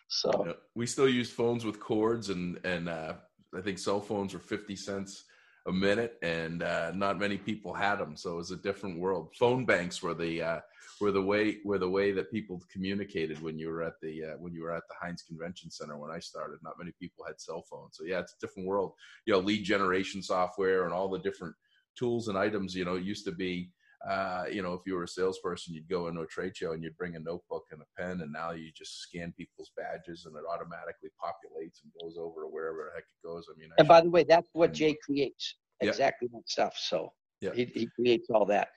[0.09, 3.15] So we still use phones with cords, and and uh,
[3.57, 5.25] I think cell phones were fifty cents
[5.67, 8.17] a minute, and uh, not many people had them.
[8.17, 9.35] So it was a different world.
[9.39, 10.61] Phone banks were the uh,
[11.01, 14.37] were the way were the way that people communicated when you were at the uh,
[14.39, 16.59] when you were at the Hynes Convention Center when I started.
[16.63, 17.97] Not many people had cell phones.
[17.97, 18.93] So yeah, it's a different world.
[19.27, 21.55] You know, lead generation software and all the different
[21.97, 22.75] tools and items.
[22.75, 23.71] You know, used to be
[24.09, 26.83] uh, you know, if you were a salesperson, you'd go into a trade show and
[26.83, 30.37] you'd bring a notebook and a pen, and now you just scan people's badges and
[30.37, 33.47] it automatically populates and goes over to wherever the heck it goes.
[33.51, 36.75] I mean, and by the way, that's what Jay creates exactly that stuff.
[36.77, 37.51] So yeah.
[37.55, 38.69] he, he creates all that.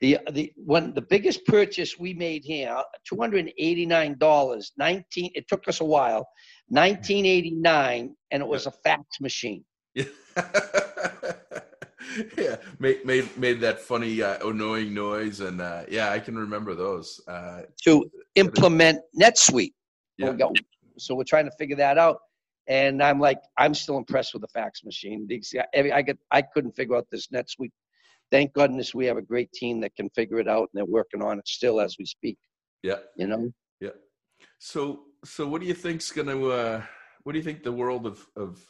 [0.00, 2.74] The the one the biggest purchase we made here,
[3.06, 5.30] two hundred and eighty nine dollars, nineteen.
[5.34, 6.26] It took us a while,
[6.70, 9.62] nineteen eighty nine, and it was a fax machine.
[12.36, 12.56] Yeah.
[12.78, 17.20] made made made that funny uh, annoying noise, and uh, yeah, I can remember those.
[17.26, 19.74] Uh, to implement NetSuite,
[20.18, 20.32] yeah.
[20.98, 22.18] so we're trying to figure that out,
[22.66, 25.28] and I'm like, I'm still impressed with the fax machine.
[25.74, 27.72] I get, I couldn't figure out this NetSuite.
[28.30, 31.22] Thank goodness we have a great team that can figure it out, and they're working
[31.22, 32.38] on it still as we speak.
[32.82, 33.52] Yeah, you know.
[33.80, 33.90] Yeah.
[34.58, 36.50] So, so what do you think's to?
[36.50, 36.82] Uh,
[37.24, 38.64] what do you think the world of of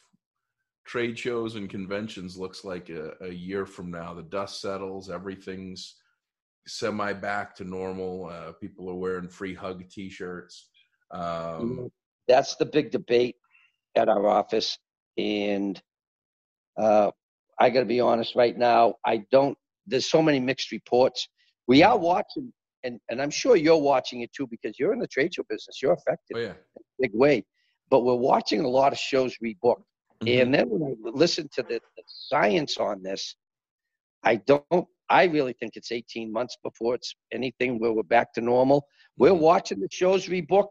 [0.91, 4.13] trade shows and conventions looks like a, a year from now.
[4.13, 5.95] The dust settles, everything's
[6.67, 8.27] semi back to normal.
[8.27, 10.69] Uh, people are wearing free hug T-shirts.
[11.13, 11.91] Um,
[12.27, 13.37] That's the big debate
[13.97, 14.79] at our office,
[15.17, 15.81] and
[16.77, 17.13] uh,
[17.61, 18.95] I got to be honest right now.
[19.07, 19.57] I don't.
[19.87, 21.29] There's so many mixed reports.
[21.69, 25.07] We are watching and and I'm sure you're watching it too because you're in the
[25.07, 25.79] trade show business.
[25.81, 26.47] You're affected Oh yeah.
[26.47, 27.45] in a big way.
[27.91, 29.83] But we're watching a lot of shows rebooked.
[30.23, 30.43] Mhm.
[30.43, 33.37] And then when I listen to the, the science on this,
[34.25, 34.87] I don't.
[35.11, 38.87] I really think it's 18 months before it's anything where we're back to normal.
[39.19, 39.41] We're Mhm.
[39.41, 40.69] watching the shows rebook.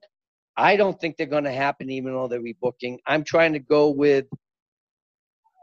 [0.58, 3.00] I don't think they're going to happen, even though they're rebooking.
[3.08, 4.28] I'm trying to go with.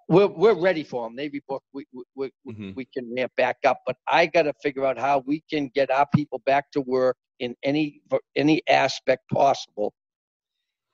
[0.09, 1.17] We're we're ready for them.
[1.17, 1.61] They rebook.
[1.73, 2.05] We we
[2.45, 2.77] we, Mhm.
[2.77, 5.91] we can ramp back up, but I got to figure out how we can get
[5.91, 8.03] our people back to work in any
[8.37, 9.95] any aspect possible.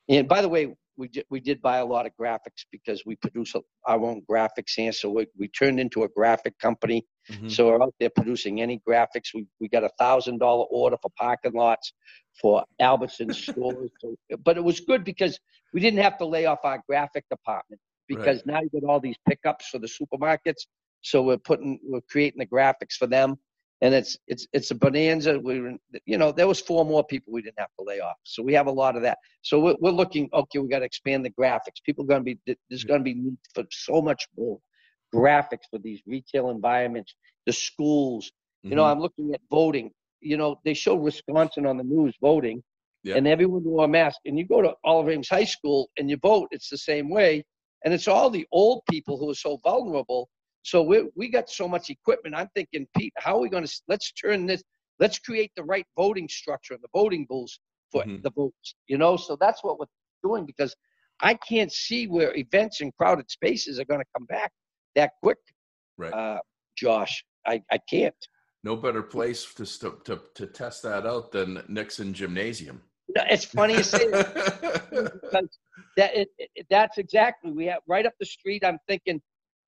[0.08, 3.16] And by the way, we did, we did buy a lot of graphics because we
[3.16, 3.54] produce
[3.86, 4.92] our own graphics here.
[4.92, 7.06] So we, we turned into a graphic company.
[7.30, 7.50] Mhm.
[7.50, 9.32] So we're out there producing any graphics.
[9.34, 11.92] We, we got a thousand dollar order for parking lots
[12.40, 13.90] for Albertson stores.
[14.00, 14.14] So,
[14.44, 15.38] but it was good because
[15.72, 19.16] we didn't have to lay off our graphic department because now you get all these
[19.28, 20.66] pickups for the supermarkets.
[21.00, 23.36] So we're putting, we're creating the graphics for them.
[23.82, 25.38] And it's it's it's a bonanza.
[25.40, 25.76] We, were-
[26.06, 28.54] you know, there was four more people we didn't have to lay off, so we
[28.54, 29.18] have a lot of that.
[29.42, 30.28] So we're, we're looking.
[30.32, 31.82] Okay, we got to expand the graphics.
[31.84, 34.58] People are going to be there's going to be need for so much more
[35.14, 37.14] graphics for these retail environments,
[37.46, 38.30] the schools.
[38.62, 38.92] You know, Mhm.
[38.92, 39.90] I'm looking at voting.
[40.20, 42.62] You know, they show Wisconsin on the news voting,
[43.02, 43.16] Yeah.
[43.16, 44.20] and everyone wore a mask.
[44.24, 47.42] And you go to Oliver Ames High School and you vote, it's the same way.
[47.84, 50.28] And it's all the old people who are so vulnerable.
[50.62, 52.34] So we we got so much equipment.
[52.34, 54.62] I'm thinking, Pete, how are we going to let's turn this?
[54.98, 57.58] Let's create the right voting structure, and the voting booths
[57.90, 58.22] for Mhm.
[58.22, 58.74] the votes.
[58.86, 59.86] You know, so that's what we're
[60.22, 60.74] doing because
[61.20, 64.52] I can't see where events and crowded spaces are going to come back
[64.94, 65.38] that quick.
[65.98, 66.12] Right.
[66.12, 66.38] Uh,
[66.76, 68.14] Josh, I, I can't.
[68.64, 72.82] no better place to, st- to to test that out than Nixon Gymnasium.
[73.16, 74.72] No, It's funny you say that.
[75.96, 78.64] that it, it, that's exactly we have right up the street.
[78.64, 79.20] I'm thinking,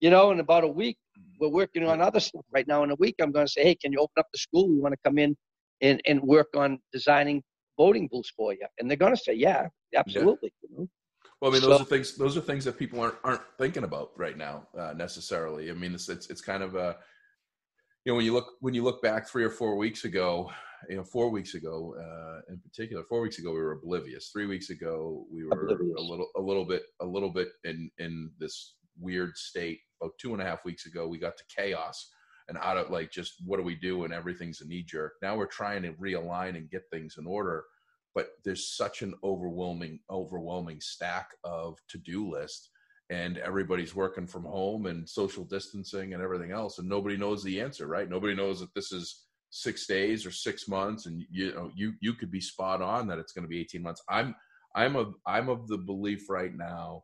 [0.05, 0.99] you know, in about a week,
[1.41, 2.83] we're working on other stuff right now.
[2.83, 4.69] In a week, I'm going to say, hey, can you open up the school?
[4.69, 5.35] We want to come in
[5.81, 7.43] and and work on designing
[7.79, 8.67] voting booths for you.
[8.79, 10.53] And they're going to say, yeah, absolutely.
[10.63, 10.89] You know?
[11.41, 12.17] Well, I mean, those So- are things.
[12.19, 15.71] Those are things that people aren't aren't thinking about right now uh, necessarily.
[15.71, 16.99] I mean, it's, it's it's kind of a,
[18.05, 20.51] you know, when you look when you look back three or four weeks ago,
[20.91, 24.29] you know, four weeks ago uh, in particular, four weeks ago we were oblivious.
[24.35, 25.97] Three weeks ago we were Oblivious.
[25.97, 29.81] a little a little bit a little bit in in this weird state.
[30.05, 32.11] About two and a half weeks ago, we got to chaos
[32.49, 35.15] and out of like just what do we do and everything's a knee jerk.
[35.23, 37.65] Now we're trying to realign and get things in order
[38.15, 42.71] but there's such an overwhelming overwhelming stack of to-do list
[43.11, 47.61] and everybody's working from home and social distancing and everything else and nobody knows the
[47.61, 51.71] answer right nobody knows that this is six days or six months and you know
[51.75, 54.35] you you could be spot on that it's going to be 18 months i'm
[54.75, 57.03] i'm of i'm of the belief right now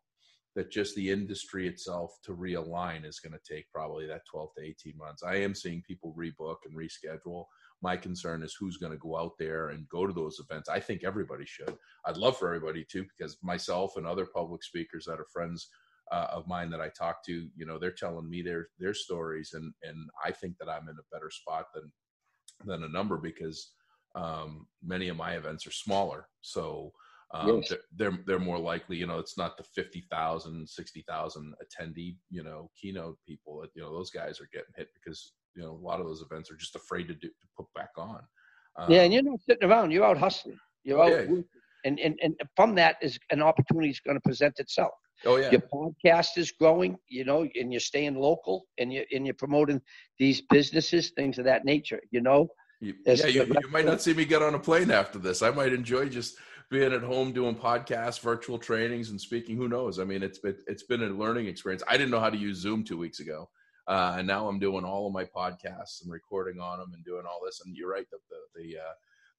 [0.56, 4.64] that just the industry itself to realign is going to take probably that 12 to
[4.64, 7.44] 18 months i am seeing people rebook and reschedule
[7.82, 10.68] my concern is who's going to go out there and go to those events.
[10.68, 11.76] I think everybody should.
[12.04, 15.68] I'd love for everybody to, because myself and other public speakers that are friends
[16.12, 19.52] uh, of mine that I talk to, you know, they're telling me their their stories,
[19.54, 21.90] and and I think that I'm in a better spot than
[22.64, 23.70] than a number because
[24.16, 26.26] um, many of my events are smaller.
[26.40, 26.92] So
[27.32, 27.72] um, Yes.
[27.96, 33.18] they're, they're more likely, you know, it's not the 50,000, 60,000 attendee, you know, keynote
[33.26, 33.64] people.
[33.74, 36.50] You know, those guys are getting hit because you know a lot of those events
[36.50, 38.20] are just afraid to do to put back on.
[38.78, 39.90] yeah, Um, and you're not sitting around.
[39.90, 40.58] You're out hustling.
[40.84, 41.40] You're out, yeah.
[41.84, 44.92] and and and from that is an opportunity is going to present itself.
[45.26, 49.26] oh yeah, Your podcast is growing, you know, and you're staying local, and you and
[49.26, 49.80] you're promoting
[50.18, 52.00] these businesses, things of that nature.
[52.12, 52.48] You know,
[52.80, 55.42] You, yeah, you, you might not see me get on a plane after this.
[55.42, 56.36] I might enjoy just
[56.70, 59.56] being at home doing podcasts, virtual trainings, and speaking.
[59.56, 59.98] Who knows?
[59.98, 61.82] I mean, it's been it's been a learning experience.
[61.88, 63.50] I didn't know how to use Zoom two weeks ago,
[63.88, 67.24] uh, and now I'm doing all of my podcasts and recording on them and doing
[67.26, 67.60] all this.
[67.64, 68.92] And you're right, the the the uh,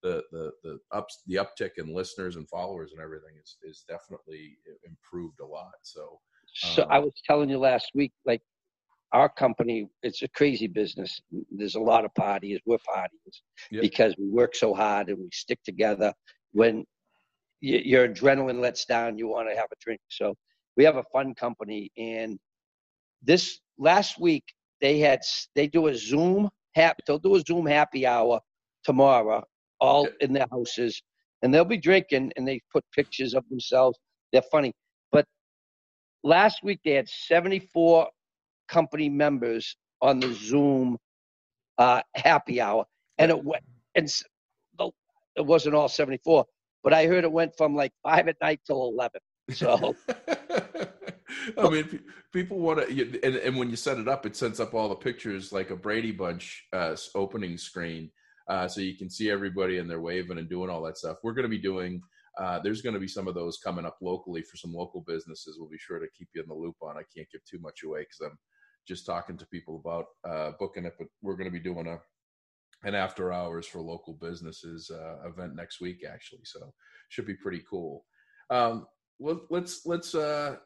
[0.04, 4.58] the, the the ups the uptick in listeners and followers and everything is is definitely
[4.86, 5.72] improved a lot.
[5.84, 6.20] So
[6.54, 8.42] So Um, I was telling you last week, like
[9.14, 11.22] our company, it's a crazy business.
[11.50, 12.60] There's a lot of parties.
[12.66, 13.82] We're parties Yeah.
[13.82, 16.14] because we work so hard and we stick together.
[16.54, 16.86] When
[17.64, 20.02] y- your adrenaline lets down, you want to have a drink.
[20.10, 20.36] So
[20.78, 22.40] we have a fun company, and
[23.24, 24.46] this last week
[24.82, 25.22] they had
[25.56, 26.98] they do a Zoom hap.
[27.08, 28.42] They'll do a Zoom happy hour
[28.84, 29.44] tomorrow,
[29.82, 31.02] all in their houses,
[31.44, 33.98] and they'll be drinking and they put pictures of themselves.
[34.34, 34.74] They're funny,
[35.12, 35.26] but
[36.24, 38.10] last week they had 74
[38.70, 40.98] company members on the Zoom
[41.80, 42.86] uh, happy hour,
[43.20, 43.64] and it went
[43.96, 44.10] and
[44.80, 44.92] the-
[45.38, 46.46] it wasn't all 74,
[46.84, 49.20] but I heard it went from like five at night till 11.
[49.54, 49.96] So
[51.58, 52.00] I mean,
[52.34, 54.96] people want to, and, and when you set it up, it sets up all the
[54.96, 58.12] pictures like a Brady Bunch uh, opening screen
[58.48, 61.18] uh, so you can see everybody and they're waving and doing all that stuff.
[61.24, 62.02] We're going to be doing.
[62.38, 65.58] Uh, there's going to be some of those coming up locally for some local businesses.
[65.60, 66.98] We'll be sure to keep you in the loop on.
[66.98, 68.38] I can't give too much away because I'm
[68.88, 72.00] just talking to people about uh, booking it, but we're going to be doing a
[72.84, 76.42] an after hours for local businesses uh, event next week actually.
[76.44, 76.74] So
[77.10, 78.06] should be pretty cool.
[78.50, 78.88] Um,
[79.20, 80.58] well, let's let's uh,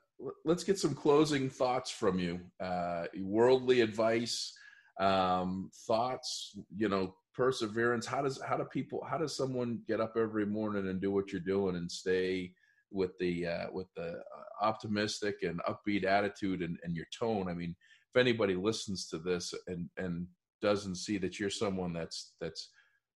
[0.45, 2.39] let's get some closing thoughts from you.
[2.59, 4.57] Uh, worldly advice,
[4.99, 6.57] um, thoughts.
[6.75, 8.05] You know, perseverance.
[8.05, 9.05] How does how do people?
[9.09, 12.53] How does someone get up every morning and do what you're doing and stay
[12.91, 17.49] with the uh, with the uh, optimistic and upbeat attitude and, and your tone?
[17.49, 17.75] I mean,
[18.13, 20.27] if anybody listens to this and and
[20.65, 22.69] doesn't see that you're someone that's that's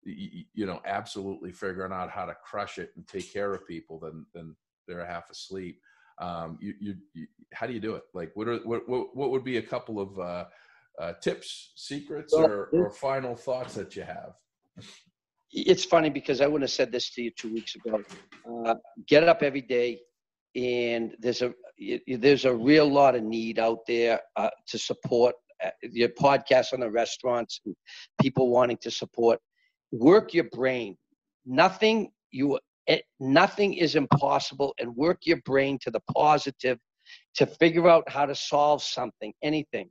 [0.04, 4.24] you know absolutely figuring out how to crush it and take care of people then
[4.34, 4.54] then
[4.86, 5.80] they're half asleep.
[6.20, 8.02] Um, you, you, you, how do you do it?
[8.14, 10.44] Like what are what what, what would be a couple of uh,
[10.98, 14.32] uh, tips secrets or, or final thoughts that you have?
[15.52, 18.02] It's funny because i wouldn't have said this to you two weeks ago.
[18.66, 18.74] Uh,
[19.06, 20.00] get up every day
[20.56, 21.52] and there's a
[22.06, 25.34] there's a real lot of need out there uh, to support
[25.82, 27.74] your podcast on the restaurants and
[28.20, 29.40] people wanting to support.
[29.92, 30.96] Work your brain.
[31.46, 36.78] Nothing you it, nothing is impossible and work your brain to the positive
[37.34, 39.88] to figure out how to solve something anything.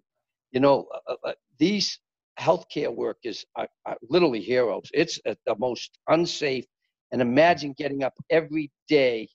[0.51, 1.99] You know uh, uh, uh these
[2.39, 4.89] healthcare workers are, are literally heroes.
[4.93, 6.65] It's uh, the most unsafe
[7.11, 9.27] and imagine getting up every day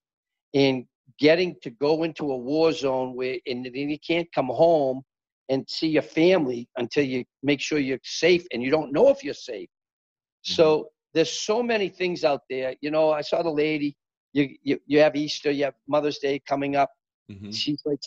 [0.55, 0.85] and
[1.19, 5.03] getting to go into a war zone where and you can't come home
[5.49, 9.23] and see your family until you make sure you're safe and you don't know if
[9.25, 10.53] you're safe mm-hmm.
[10.55, 12.75] so there's so many things out there.
[12.81, 13.97] You know, I saw the lady.
[14.33, 16.91] You you, you have Easter, you have Mother's Day coming up.
[17.31, 17.51] Mm-hmm.
[17.51, 18.01] She's like,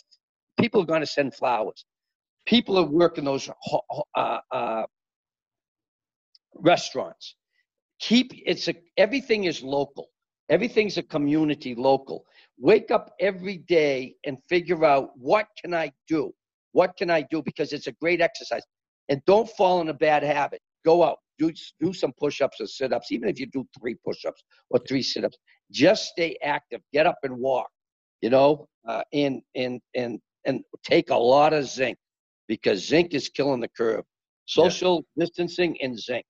[0.58, 1.84] people are going to send flowers.
[2.46, 3.48] People are working those
[4.14, 4.82] uh, uh,
[6.54, 7.36] restaurants.
[8.00, 10.08] Keep it's a everything is local.
[10.48, 12.24] Everything's a community local.
[12.58, 16.32] Wake up every day and figure out what can I do?
[16.76, 17.42] What can I do?
[17.42, 18.60] Because it's a great exercise.
[19.08, 20.60] And don't fall in a bad habit.
[20.84, 21.50] Go out, do
[21.80, 25.38] do some push-ups or sit-ups, even if you do three push-ups or three sit-ups.
[25.70, 26.82] Just stay active.
[26.92, 27.70] Get up and walk.
[28.20, 31.96] You know, uh, and and and and take a lot of zinc
[32.46, 34.04] because zinc is killing the curve.
[34.44, 35.24] Social yeah.
[35.24, 36.26] distancing and zinc.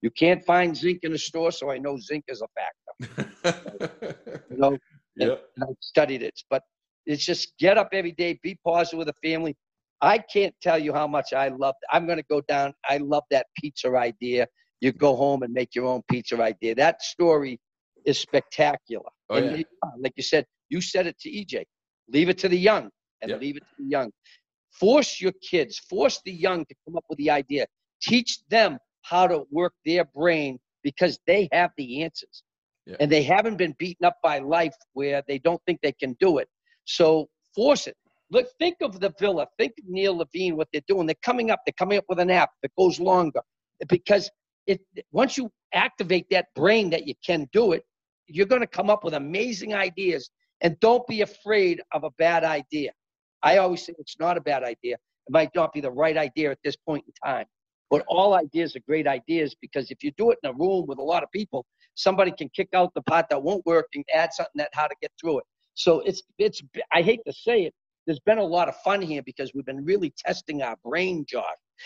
[0.00, 4.14] You can't find zinc in a store, so I know zinc is a factor.
[4.50, 4.78] you know,
[5.18, 6.62] and, and I've studied it, but
[7.04, 9.54] it's just get up every day, be positive with the family,
[10.02, 11.74] I can't tell you how much I love.
[11.92, 12.72] I'm going to go down.
[12.88, 14.46] I love that pizza idea.
[14.80, 16.74] You go home and make your own pizza idea.
[16.74, 17.60] That story
[18.06, 19.10] is spectacular.
[19.28, 19.62] Oh, yeah.
[19.98, 21.64] Like you said, you said it to EJ.
[22.08, 22.88] Leave it to the young
[23.20, 23.40] and yep.
[23.40, 24.10] leave it to the young.
[24.72, 27.66] Force your kids, force the young to come up with the idea.
[28.02, 32.42] Teach them how to work their brain because they have the answers.
[32.86, 32.96] Yeah.
[33.00, 36.38] And they haven't been beaten up by life where they don't think they can do
[36.38, 36.48] it.
[36.86, 37.96] So force it.
[38.30, 39.46] Look, think of the Villa.
[39.58, 41.06] Think of Neil Levine, what they're doing.
[41.06, 41.60] They're coming up.
[41.66, 43.40] They're coming up with an app that goes longer
[43.88, 44.30] because
[44.66, 47.84] it once you activate that brain that you can do it,
[48.26, 50.30] you're going to come up with amazing ideas.
[50.60, 52.92] And don't be afraid of a bad idea.
[53.42, 54.94] I always say it's not a bad idea.
[54.94, 57.46] It might not be the right idea at this point in time.
[57.88, 60.98] But all ideas are great ideas because if you do it in a room with
[60.98, 64.32] a lot of people, somebody can kick out the part that won't work and add
[64.32, 65.44] something that how to get through it.
[65.74, 66.62] So it's it's
[66.92, 67.74] I hate to say it,
[68.10, 71.44] there's been a lot of fun here because we've been really testing our brain, Josh,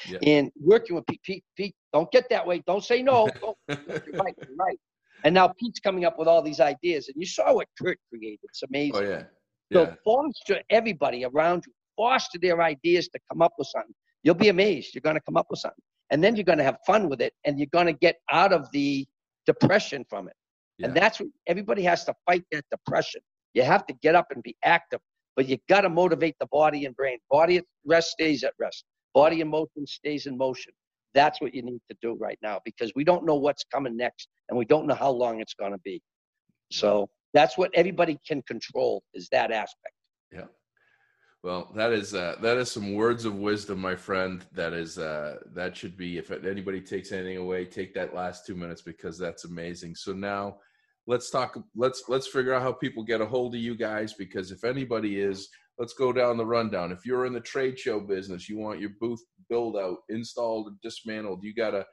[0.09, 0.16] yeah.
[0.22, 1.20] and working with Pete.
[1.22, 2.62] Pete, Pete, don't get that way.
[2.66, 3.29] Don't say no.
[3.43, 3.59] Don't.
[3.68, 4.35] you're right.
[4.39, 4.79] You're right.
[5.25, 8.39] And now Pete's coming up with all these ideas, and you saw what Kurt created.
[8.45, 8.97] It's amazing.
[8.97, 9.25] Oh yeah.
[9.68, 9.85] yeah.
[9.85, 13.95] So foster everybody around you, foster their ideas to come up with something.
[14.22, 14.95] You'll be amazed.
[14.95, 17.20] You're going to come up with something, and then you're going to have fun with
[17.20, 19.07] it, and you're going to get out of the
[19.45, 20.35] depression from it.
[20.79, 20.87] Yeah.
[20.87, 23.20] And that's what everybody has to fight that depression.
[23.53, 25.01] You have to get up and be active
[25.37, 27.18] but you got to motivate the body and brain.
[27.30, 28.85] Body at rest stays at rest.
[29.14, 30.72] Body in motion stays in motion.
[31.14, 34.28] That's what you need to do right now because we don't know what's coming next
[34.49, 36.03] and we don't know how long it's going to be.
[36.70, 39.95] So that's what everybody can control is that aspect.
[40.32, 40.47] Yeah.
[41.45, 44.45] Well, that is uh, that is some words of wisdom, my friend.
[44.53, 46.16] That is uh, that should be.
[46.16, 49.95] If anybody takes anything away, take that last two minutes because that's amazing.
[49.95, 50.57] So now
[51.07, 54.51] let's talk let's let's figure out how people get a hold of you guys because
[54.51, 55.49] if anybody is
[55.79, 56.93] let's go down the rundown.
[56.93, 60.77] If you're in the trade show business you want your booth build out installed or
[60.83, 61.85] dismantled you got a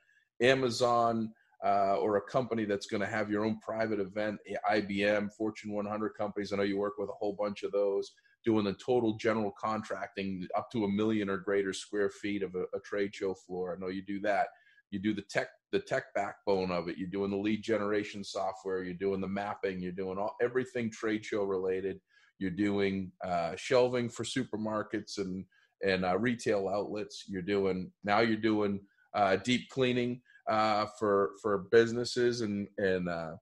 [0.41, 1.31] amazon
[1.63, 4.39] uh, or a company that's going to have your own private event
[4.71, 8.65] ibm fortune 100 companies i know you work with a whole bunch of those doing
[8.65, 12.79] the total general contracting up to a million or greater square feet of a, a
[12.83, 13.75] trade show floor.
[13.75, 14.47] I know you do that.
[14.89, 16.97] You do the tech the tech backbone of it.
[16.97, 18.83] You're doing the lead generation software.
[18.83, 19.79] You're doing the mapping.
[19.79, 21.99] You're doing all everything trade show related.
[22.39, 25.45] You're doing uh, shelving for supermarkets and
[25.83, 27.25] and uh, retail outlets.
[27.27, 28.19] You're doing now.
[28.19, 28.81] You're doing
[29.13, 33.35] uh, deep cleaning uh, for for businesses and and uh,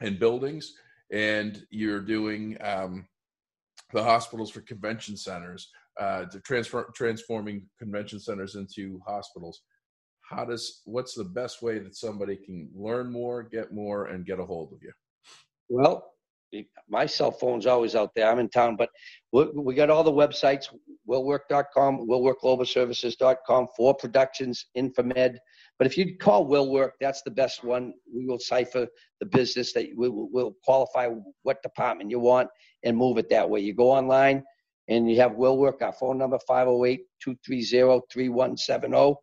[0.00, 0.74] and buildings.
[1.12, 3.06] And you're doing um,
[3.92, 5.70] the hospitals for convention centers.
[5.98, 9.62] Uh, to transfer transforming convention centers into hospitals
[10.28, 14.40] how does what's the best way that somebody can learn more get more and get
[14.40, 14.92] a hold of you?
[15.68, 16.12] Well
[16.88, 18.30] my cell phone's always out there.
[18.30, 18.88] I'm in town but
[19.32, 20.68] we, got all the websites
[21.08, 25.38] willwork.com willworkglobalservices.com for productions infomed.
[25.78, 27.92] But if you call willwork that's the best one.
[28.14, 28.86] We will cipher
[29.20, 31.08] the business that we will qualify
[31.42, 32.48] what department you want
[32.84, 33.60] and move it that way.
[33.60, 34.44] You go online
[34.88, 39.16] and you have willwork our phone number 508-230-3170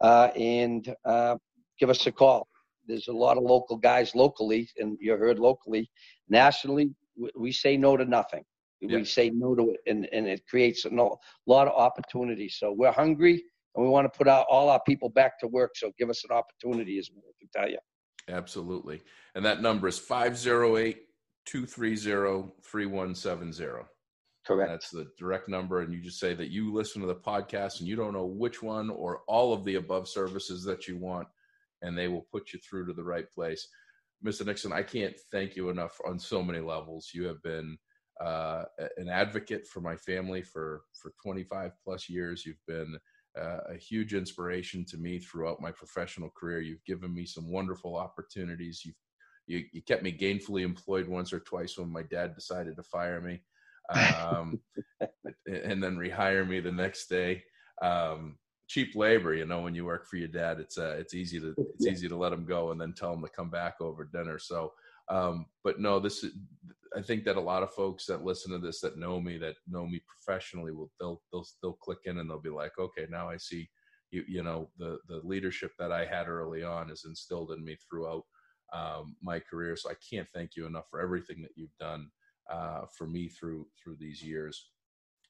[0.00, 1.36] uh, and uh,
[1.78, 2.48] give us a call.
[2.86, 5.90] There's a lot of local guys locally, and you're heard locally.
[6.28, 6.90] Nationally,
[7.36, 8.44] we say no to nothing.
[8.80, 12.56] We say no to it, and, and it creates a lot of opportunities.
[12.58, 13.42] So we're hungry,
[13.74, 15.72] and we want to put our, all our people back to work.
[15.74, 17.78] So give us an opportunity, as I can tell you.
[18.28, 19.02] Absolutely.
[19.34, 20.98] And that number is 508
[21.44, 23.88] 230 3170.
[24.48, 24.70] Correct.
[24.70, 25.82] That's the direct number.
[25.82, 28.62] And you just say that you listen to the podcast and you don't know which
[28.62, 31.28] one or all of the above services that you want,
[31.82, 33.68] and they will put you through to the right place.
[34.24, 34.46] Mr.
[34.46, 37.10] Nixon, I can't thank you enough on so many levels.
[37.12, 37.76] You have been
[38.24, 38.64] uh,
[38.96, 42.46] an advocate for my family for, for 25 plus years.
[42.46, 42.96] You've been
[43.38, 46.62] uh, a huge inspiration to me throughout my professional career.
[46.62, 48.80] You've given me some wonderful opportunities.
[48.82, 48.96] You've
[49.46, 53.20] you, you kept me gainfully employed once or twice when my dad decided to fire
[53.20, 53.40] me
[53.94, 54.60] um,
[55.46, 57.42] and then rehire me the next day.
[57.82, 58.36] Um,
[58.68, 61.54] cheap labor, you know, when you work for your dad, it's uh, it's easy to
[61.58, 61.92] it's yeah.
[61.92, 64.38] easy to let him go and then tell him to come back over dinner.
[64.38, 64.72] So,
[65.08, 66.32] um, but no, this is.
[66.96, 69.56] I think that a lot of folks that listen to this that know me that
[69.68, 73.28] know me professionally will they'll they'll they'll click in and they'll be like, okay, now
[73.28, 73.68] I see
[74.10, 77.76] you you know the the leadership that I had early on is instilled in me
[77.76, 78.24] throughout
[78.72, 79.76] um, my career.
[79.76, 82.10] So I can't thank you enough for everything that you've done
[82.48, 84.70] uh, for me through through these years.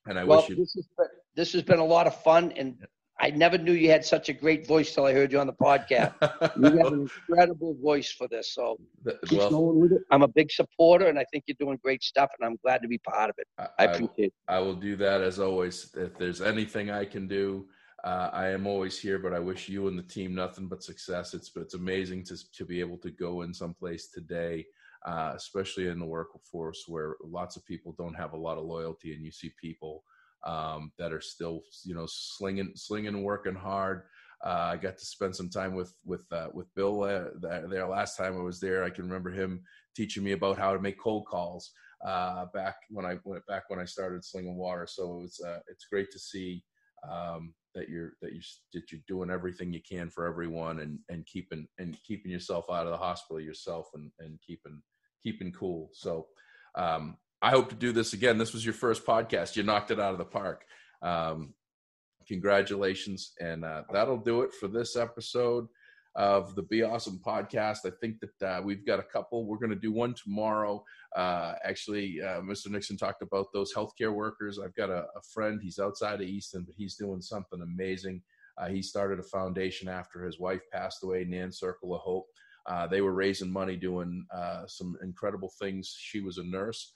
[0.07, 0.57] And I well, wish you.
[0.57, 2.77] This has, been, this has been a lot of fun, and
[3.21, 5.53] I never knew you had such a great voice till I heard you on the
[5.53, 6.15] podcast.
[6.57, 8.79] you have an incredible voice for this, so
[9.27, 10.03] keep well, going with it.
[10.11, 12.89] I'm a big supporter, and I think you're doing great stuff, and I'm glad to
[12.89, 13.47] be part of it.
[13.59, 14.33] I, I appreciate it.
[14.47, 15.91] I will do that as always.
[15.97, 17.67] If there's anything I can do,
[18.05, 19.19] uh, I am always here.
[19.19, 21.35] But I wish you and the team nothing but success.
[21.35, 24.65] It's it's amazing to to be able to go in someplace today
[25.07, 29.15] uh, especially in the workforce where lots of people don't have a lot of loyalty,
[29.15, 30.05] and you see people
[30.45, 34.03] um, that are still, you know, slinging, slinging, working hard.
[34.45, 38.17] Uh, I got to spend some time with with uh, with Bill uh, there last
[38.17, 38.85] time I was there.
[38.85, 39.63] I can remember him
[39.97, 41.73] teaching me about how to make cold calls
[42.07, 44.87] uh, back when I went back when I started slinging water.
[44.89, 46.63] So it was uh, it's great to see
[47.09, 48.41] um, that you're that you
[48.73, 52.87] that you're doing everything you can for everyone and and keeping and keeping yourself out
[52.87, 54.83] of the hospital yourself and and keeping
[55.23, 55.91] keeping cool.
[55.93, 56.27] So
[56.75, 58.39] um, I hope to do this again.
[58.39, 59.57] This was your first podcast.
[59.57, 60.65] You knocked it out of the park.
[61.03, 61.55] Um,
[62.27, 65.67] congratulations, and uh, that'll do it for this episode
[66.15, 67.79] of the Be Awesome podcast.
[67.85, 69.47] I think that uh, we've got a couple.
[69.47, 70.85] We're going to do one tomorrow.
[71.15, 72.71] Uh, actually, uh, Mr.
[72.71, 74.59] Nixon talked about those healthcare workers.
[74.59, 75.61] I've got a, a, friend.
[75.63, 78.23] He's outside of Easton, but he's doing something amazing.
[78.57, 82.27] Uh, he started a foundation after his wife passed away, Nan Circle of Hope.
[82.67, 85.97] Uh, they were raising money doing uh, some incredible things.
[85.99, 86.93] She was a nurse.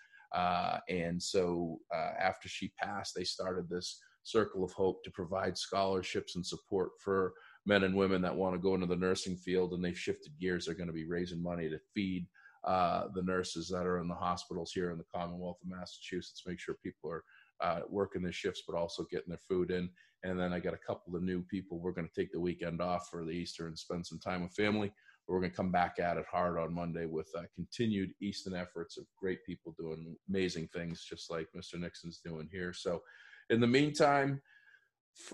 [0.88, 1.78] and so
[2.20, 7.34] after she passed, they started this Circle of Hope to provide scholarships and support for
[7.66, 10.66] men and women that want to go into the nursing field and they've shifted gears.
[10.66, 12.26] They're going to be raising money to feed
[12.64, 16.60] uh, the nurses that are in the hospitals here in the Commonwealth of Massachusetts, make
[16.60, 17.24] sure people are
[17.60, 19.88] uh, working their shifts, but also getting their food in.
[20.24, 21.80] And then I got a couple of new people.
[21.80, 24.52] We're going to take the weekend off for the Easter and spend some time with
[24.52, 24.92] family.
[25.26, 28.96] We're going to come back at it hard on Monday with uh, continued Easton efforts
[28.96, 31.80] of great people doing amazing things, just like Mr.
[31.80, 32.72] Nixon's doing here.
[32.72, 33.02] So,
[33.50, 34.40] in the meantime,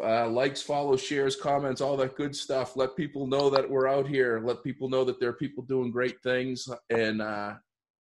[0.02, 2.76] uh, likes, follows, shares, comments, all that good stuff.
[2.76, 4.40] Let people know that we're out here.
[4.44, 7.54] Let people know that there are people doing great things, and uh,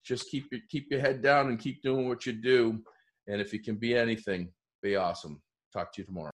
[0.04, 2.82] just keep your, keep your head down and keep doing what you do.
[3.26, 4.50] And if you can be anything,
[4.82, 5.40] be awesome.
[5.72, 6.33] Talk to you tomorrow.